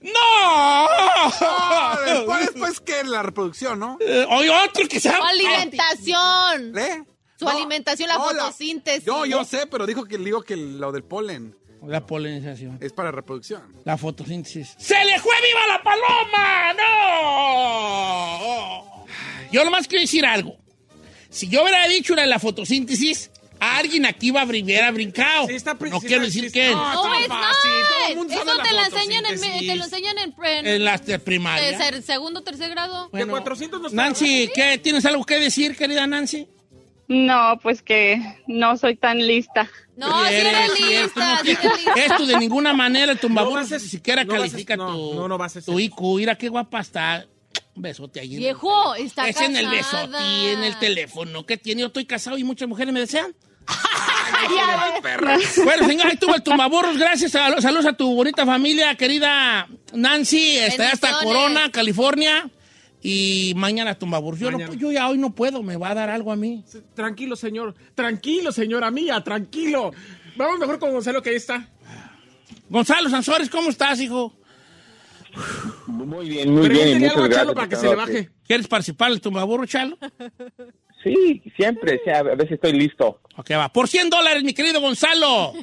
[0.02, 0.12] ¡No!
[1.42, 3.98] Ah, después, después que la reproducción, ¿no?
[4.00, 5.30] Eh, Hay otro que se Su llama...
[5.30, 6.78] alimentación.
[6.78, 7.04] ¿Eh?
[7.38, 9.04] Su No, alimentación, la no, fotosíntesis.
[9.06, 11.56] Yo, yo sé, pero dijo que digo que lo del polen
[11.86, 12.78] La polinización.
[12.82, 13.62] es para reproducción.
[13.84, 14.76] La fotosíntesis.
[14.78, 16.74] ¡Se le fue viva la paloma!
[18.90, 19.06] ¡No!
[19.52, 20.58] Yo nomás quiero decir algo.
[21.36, 23.30] Si yo hubiera dicho una de la fotosíntesis,
[23.60, 25.48] alguien aquí va a hubiera brincado.
[25.48, 28.16] Sí, está no sí quiero decir sí está- No, es fácil, todo el not.
[28.18, 31.06] mundo sabe Eso la te lo enseñan en, te lo enseñan en, en- en las
[31.06, 31.78] de primaria.
[31.78, 33.10] tercer- segundo, tercer grado.
[33.12, 36.48] De 400 no está, Nancy, ¿qué, ¿tienes algo que decir, querida Nancy?
[37.08, 39.70] No, pues que no soy tan lista.
[39.96, 41.94] No, si eres eres, lista, tú no eres lista.
[41.98, 45.14] Esto de ninguna manera el tumbaburo No ni siquiera no vas a- califica no, tu,
[45.14, 46.02] no, no vas a tu IQ.
[46.18, 47.26] Mira qué guapa está.
[47.76, 48.28] Un besote ahí.
[48.30, 50.06] en el- Viejo, está Es en el casada.
[50.08, 51.82] besote y en el teléfono que tiene.
[51.82, 53.36] Yo estoy casado y muchas mujeres me desean.
[55.64, 56.98] Bueno, señor, ahí tuvo el tumbaburros.
[56.98, 57.32] Gracias.
[57.32, 60.58] Sal- Saludos a tu bonita familia, querida Nancy.
[60.58, 61.20] Está hasta.
[61.24, 62.50] Corona, California.
[63.02, 64.40] Y mañana tumbaburros.
[64.40, 64.76] Yo, no Mañana.
[64.80, 66.64] yo ya hoy no puedo, me va a dar algo a mí.
[66.96, 67.76] Tranquilo, señor.
[67.94, 69.92] Tranquilo, señora mía, tranquilo.
[70.36, 71.70] Vamos mejor con Gonzalo, que ahí está.
[72.68, 74.34] Gonzalo Sansores, ¿cómo estás, hijo?
[75.88, 77.02] Muy bien, muy bien.
[77.02, 78.30] y algo a Chalo para que se le baje.
[78.46, 79.98] ¿Quieres participar en el tumbaburro, Chalo?
[81.04, 83.22] Sí, siempre, sí, a veces estoy listo.
[83.38, 83.72] Ok, va.
[83.72, 85.54] Por 100 dólares, mi querido Gonzalo.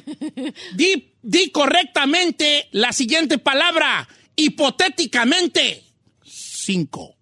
[0.73, 4.07] Di, di correctamente la siguiente palabra.
[4.35, 5.83] Hipotéticamente.
[6.23, 7.15] Cinco,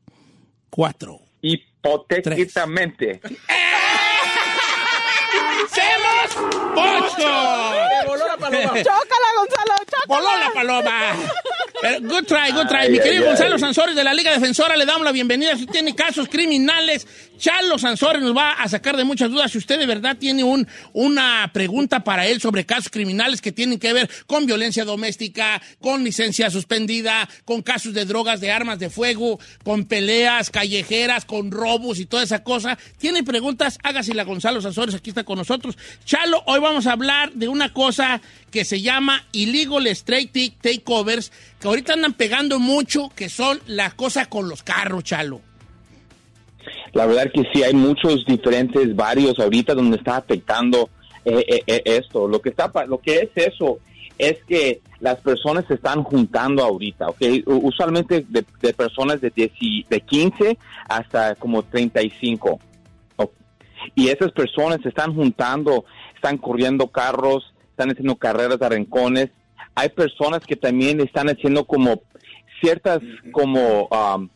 [0.70, 1.20] cuatro.
[1.42, 3.22] Hipotéticamente.
[5.66, 6.36] ¡Hacemos
[6.76, 7.28] pocho!
[8.08, 8.70] voló la paloma.
[8.84, 9.74] Chócala, Gonzalo.
[10.08, 11.16] Voló la paloma.
[11.82, 12.82] Pero, good try, good try.
[12.82, 13.30] Ay, Mi ay, querido ay.
[13.30, 15.56] Gonzalo Sansores de la Liga Defensora, le damos la bienvenida.
[15.58, 19.52] Si tiene casos criminales, Charlo Sansores nos va a sacar de muchas dudas.
[19.52, 23.80] Si usted de verdad tiene un, una pregunta para él sobre casos criminales que tienen
[23.80, 28.92] que ver con violencia doméstica, con licencia suspendida, con casos de drogas, de armas de
[28.92, 34.62] fuego, con peleas callejeras, con robos y toda esa cosa, tiene preguntas, hágasela a Gonzalo
[34.62, 35.78] Sansores, aquí está con nosotros.
[36.06, 38.22] Chalo, hoy vamos a hablar de una cosa
[38.52, 40.32] que se llama illegal straight
[40.62, 45.42] takeovers, que ahorita andan pegando mucho, que son las cosas con los carros, Chalo.
[46.94, 50.90] La verdad que sí, hay muchos diferentes varios ahorita donde está afectando
[51.24, 52.28] eh, eh, eh, esto.
[52.28, 53.80] Lo que está, lo que es eso
[54.18, 57.22] es que las personas se están juntando ahorita, ¿ok?
[57.46, 59.52] Usualmente de, de personas de, 10
[59.90, 62.60] de 15 hasta como 35.
[63.16, 63.32] ¿ok?
[63.96, 65.86] Y esas personas se están juntando,
[66.16, 69.30] están corriendo carros, están haciendo carreras de rincones.
[69.76, 72.02] Hay personas que también están haciendo como
[72.62, 73.00] ciertas
[73.32, 74.30] como um,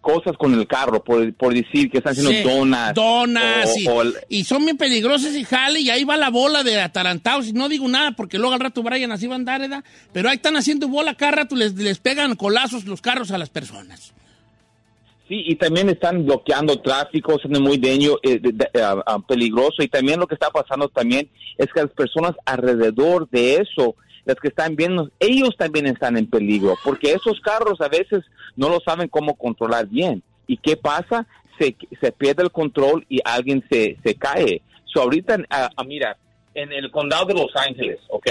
[0.00, 2.94] cosas con el carro, por, por decir que están haciendo Sí, donas.
[2.94, 6.30] Donas, o- y, o el- y son bien peligrosas y jale, y ahí va la
[6.30, 7.48] bola de atarantados.
[7.48, 9.82] Y no digo nada porque luego al rato Brian así va a andar, ¿verdad?
[10.12, 13.48] Pero ahí están haciendo bola cada rato, les, les pegan colazos los carros a las
[13.50, 14.12] personas.
[15.30, 18.40] Sí, y también están bloqueando tráfico, siendo muy daño, eh,
[18.82, 19.80] ah, peligroso.
[19.80, 24.34] Y también lo que está pasando también es que las personas alrededor de eso, las
[24.40, 28.24] que están viendo, ellos también están en peligro, porque esos carros a veces
[28.56, 30.20] no lo saben cómo controlar bien.
[30.48, 31.28] ¿Y qué pasa?
[31.60, 31.76] Se,
[32.10, 34.62] pierde el control y alguien se, se cae.
[34.86, 36.16] So, ahorita, ah, ah, mira,
[36.54, 38.26] en el condado de Los Ángeles, ¿ok?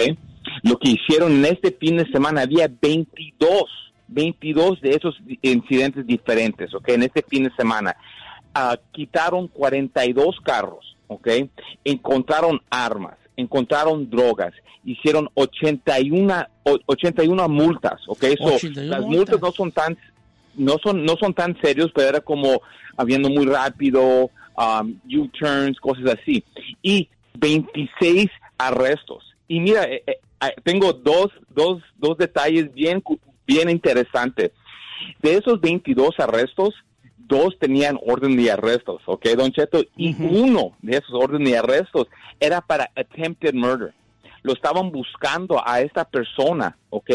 [0.63, 3.63] Lo que hicieron en este fin de semana había 22,
[4.09, 6.89] 22 de esos incidentes diferentes, ¿ok?
[6.89, 7.95] En este fin de semana.
[8.53, 11.27] Ah, quitaron 42 carros, ¿ok?
[11.83, 14.53] Encontraron armas, encontraron drogas,
[14.83, 18.23] hicieron 81, o- 81 multas, ¿ok?
[18.37, 19.17] So, 81 las multas.
[19.17, 19.97] multas no son tan
[20.55, 22.61] no son no son tan serios, pero era como
[22.97, 26.43] habiendo muy rápido, um, U-turns, cosas así.
[26.81, 29.23] Y 26 arrestos.
[29.47, 33.01] Y mira, eh, eh, eh, tengo dos, dos, dos detalles bien,
[33.49, 34.51] bien interesantes.
[35.21, 36.69] De esos 22 arrestos,
[37.17, 39.81] dos tenían orden de arrestos, ¿ok, Don Cheto?
[39.97, 42.07] Y uno de esos órdenes de arrestos
[42.39, 43.93] era para attempted murder.
[44.43, 47.09] Lo estaban buscando a esta persona, ¿ok?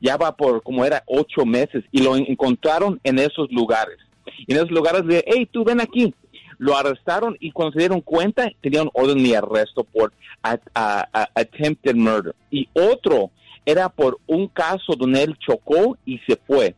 [0.00, 3.98] Ya va por como era ocho meses y lo en- encontraron en esos lugares.
[4.46, 6.14] Y en esos lugares le hey, tú ven aquí.
[6.58, 10.12] Lo arrestaron y cuando se dieron cuenta tenían orden de arresto por
[10.42, 12.34] a- a- a- attempted murder.
[12.50, 13.30] Y otro
[13.68, 16.74] era por un caso donde él chocó y se fue.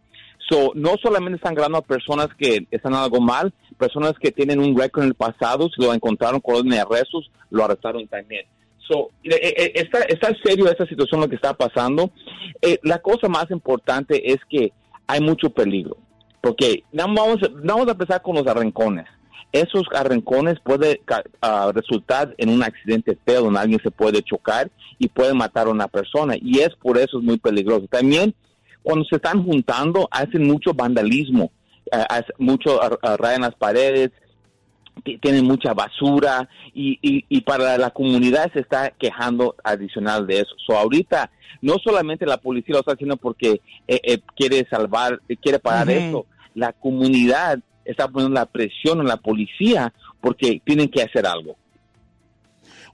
[0.49, 4.77] So, no solamente están ganando a personas que están algo mal, personas que tienen un
[4.77, 8.45] récord en el pasado, si lo encontraron con orden de arrestos, lo arrestaron también.
[8.89, 12.11] So, eh, eh, está, está serio esta situación lo que está pasando.
[12.61, 14.73] Eh, la cosa más importante es que
[15.07, 15.97] hay mucho peligro.
[16.41, 17.39] Porque vamos
[17.89, 19.07] a empezar con los arrancones.
[19.53, 24.71] Esos arrancones pueden ca- ah, resultar en un accidente feo donde alguien se puede chocar
[24.99, 26.35] y puede matar a una persona.
[26.41, 27.87] Y es por eso es muy peligroso.
[27.91, 28.35] También
[28.83, 31.51] cuando se están juntando hacen mucho vandalismo,
[32.09, 34.11] hace- mucho ah, rayan las paredes,
[35.05, 40.41] ti- tienen mucha basura y, y, y para la comunidad se está quejando adicional de
[40.41, 40.55] eso.
[40.67, 41.31] So ahorita
[41.63, 45.89] no solamente la policía lo está haciendo porque eh, eh, quiere salvar, eh, quiere parar
[45.89, 45.97] Ujú.
[45.99, 51.57] esto, la comunidad está poniendo la presión en la policía porque tienen que hacer algo.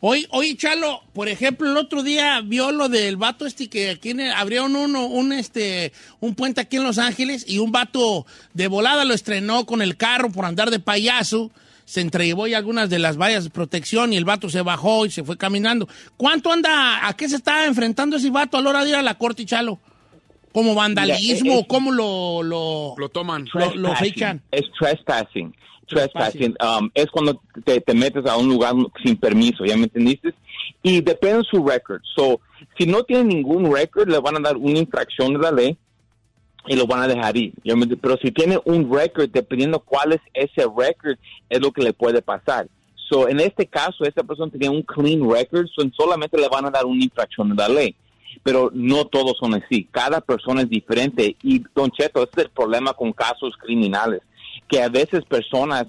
[0.00, 4.14] Oye, oye, Chalo, por ejemplo, el otro día vio lo del vato este que aquí
[4.34, 9.04] abrieron uno, un este, un puente aquí en Los Ángeles y un vato de volada
[9.04, 11.50] lo estrenó con el carro por andar de payaso.
[11.86, 15.10] Se entrellevó ya algunas de las vallas de protección y el vato se bajó y
[15.10, 15.88] se fue caminando.
[16.16, 19.02] ¿Cuánto anda, a qué se está enfrentando ese vato a la hora de ir a
[19.02, 19.78] la corte, Chalo?
[20.56, 21.50] ¿Como vandalismo?
[21.50, 23.46] Mira, eh, ¿Cómo lo, lo, Lo toman.
[23.74, 24.40] lo, fechan?
[24.50, 25.54] Es trespassing.
[25.86, 26.56] Trespassing.
[26.64, 28.72] Um, es cuando te, te metes a un lugar
[29.04, 30.32] sin permiso, ¿ya me entendiste?
[30.82, 32.00] Y depende de su record.
[32.14, 32.40] So,
[32.78, 35.76] si no tiene ningún record, le van a dar una infracción de la ley
[36.66, 37.52] y lo van a dejar ir.
[38.00, 41.18] Pero si tiene un record, dependiendo cuál es ese record,
[41.50, 42.66] es lo que le puede pasar.
[43.10, 46.70] So, en este caso, esta persona tenía un clean record, so solamente le van a
[46.70, 47.94] dar una infracción de la ley.
[48.42, 49.88] Pero no todos son así.
[49.90, 54.22] Cada persona es diferente y, Don Cheto, este es el problema con casos criminales,
[54.68, 55.86] que a veces personas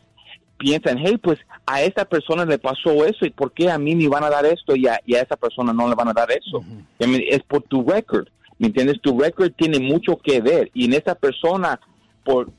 [0.58, 4.08] piensan, hey, pues a esta persona le pasó eso y por qué a mí me
[4.08, 6.30] van a dar esto y a, y a esa persona no le van a dar
[6.32, 6.64] eso.
[7.00, 8.28] Es por tu record,
[8.58, 9.00] ¿me entiendes?
[9.02, 11.80] Tu record tiene mucho que ver y en esa persona,
[12.24, 12.50] por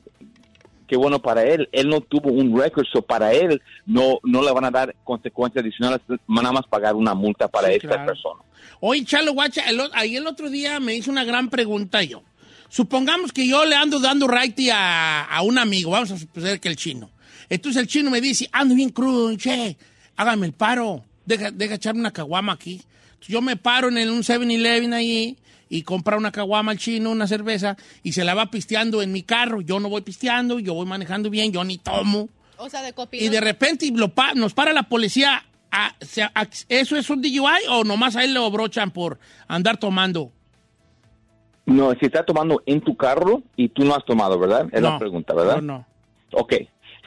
[0.89, 4.51] qué bueno para él, él no tuvo un record, so para él no, no le
[4.51, 8.05] van a dar consecuencias adicionales, nada más pagar una multa para Sí, esta claro.
[8.07, 8.41] persona.
[8.81, 9.63] Oye, Chalo, guacha,
[9.93, 12.23] ahí el otro día me hizo una gran pregunta yo.
[12.69, 16.69] Supongamos que yo le ando dando righty a, a un amigo, vamos a suponer que
[16.69, 17.09] el chino.
[17.49, 19.75] Entonces el chino me dice, ando bien crudo, che,
[20.15, 22.73] hágame el paro, deja, deja echarme una caguama aquí.
[23.13, 25.35] Entonces, yo me paro en el, un 7-Eleven ahí
[25.69, 29.21] y compra una caguama al chino, una cerveza, y se la va pisteando en mi
[29.23, 29.61] carro.
[29.61, 32.27] Yo no voy pisteando, yo voy manejando bien, yo ni tomo.
[32.57, 33.25] O sea, de copiloto.
[33.25, 35.45] Y de repente lo pa- nos para la policía.
[35.71, 39.77] a- se- a- ¿Eso es un DUI o nomás a él lo brochan por andar
[39.77, 40.31] tomando?
[41.67, 44.67] No, si está tomando en tu carro y tú no has tomado, ¿verdad?
[44.71, 45.57] Es No, la pregunta, ¿verdad?
[45.61, 45.85] no, no.
[46.33, 46.53] Ok.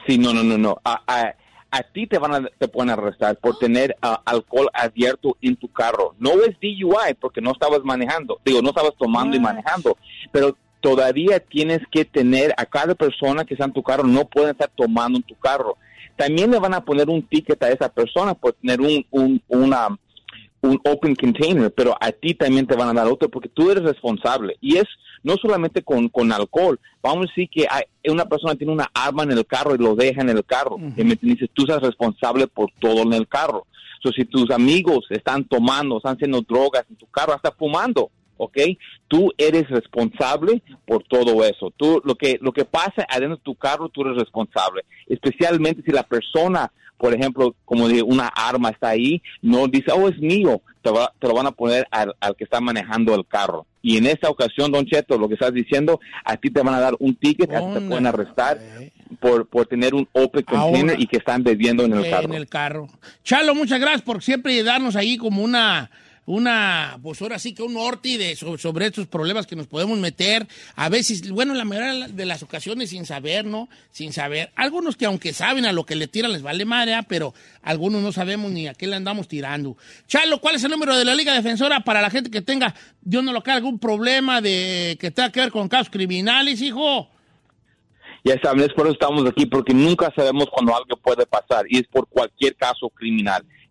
[0.07, 0.77] Sí, no, no, no, no.
[0.85, 1.33] A,
[1.77, 5.67] a- ti te van a, te pueden arrestar por tener ah, alcohol abierto en tu
[5.71, 6.15] carro.
[6.19, 8.39] No es DUI porque no estabas manejando.
[8.45, 9.97] Digo, no estabas tomando y manejando.
[10.31, 14.51] Pero todavía tienes que tener a cada persona que está en tu carro, no pueden
[14.51, 15.77] estar tomando en tu carro.
[16.15, 19.87] También le van a poner un ticket a esa persona por tener un, un, una,
[20.63, 23.83] un open container, pero a ti también te van a dar otro porque tú eres
[23.83, 24.55] responsable.
[24.61, 24.85] Y es
[25.21, 26.79] no solamente con, con alcohol.
[27.01, 29.95] Vamos a decir que hay, una persona tiene una arma en el carro y lo
[29.95, 30.77] deja en el carro.
[30.95, 33.67] Y me dices, tú eres responsable por todo en el carro.
[34.01, 38.09] So, si tus amigos están tomando, están haciendo drogas en tu carro, hasta fumando,
[38.43, 38.57] ¿ok?
[39.07, 41.71] Tú eres responsable por todo eso.
[41.77, 44.83] Tú, lo que, lo que pasa adentro de tu carro, tú eres responsable.
[45.07, 50.07] Especialmente si la persona, por ejemplo, como de una arma está ahí, no dice, oh,
[50.09, 53.25] es mío, te, va- te lo van a poner al, al que está manejando el
[53.25, 53.65] carro.
[53.81, 56.79] Y en esta ocasión, Don Cheto, lo que estás diciendo, a ti te van a
[56.79, 58.57] dar un ticket, a ti te pueden arrestar
[59.19, 62.23] por, por tener un open container Ahora- y que están bebiendo en el carro.
[62.29, 62.87] En el carro.
[63.23, 65.91] Chalo, muchas gracias por siempre darnos ahí como una,
[66.25, 70.47] una, pues ahora sí que un norte de, sobre, estos problemas que nos podemos meter.
[70.75, 73.67] A veces, bueno, la mayoría de las ocasiones sin saber, ¿no?
[73.91, 74.51] Sin saber.
[74.55, 77.03] Algunos que aunque saben a lo que le tiran les vale madre, ¿ah?
[77.07, 79.77] pero algunos no sabemos ni a qué le andamos tirando.
[80.07, 83.23] Chalo, ¿cuál es el número de la Liga Defensora para la gente que tenga, Dios
[83.23, 87.09] no lo quiera, algún problema de que tenga que ver con casos criminales, hijo?
[88.23, 91.79] Ya saben, es por eso estamos aquí, porque nunca sabemos cuando algo puede pasar y
[91.79, 93.45] es por cualquier caso criminal.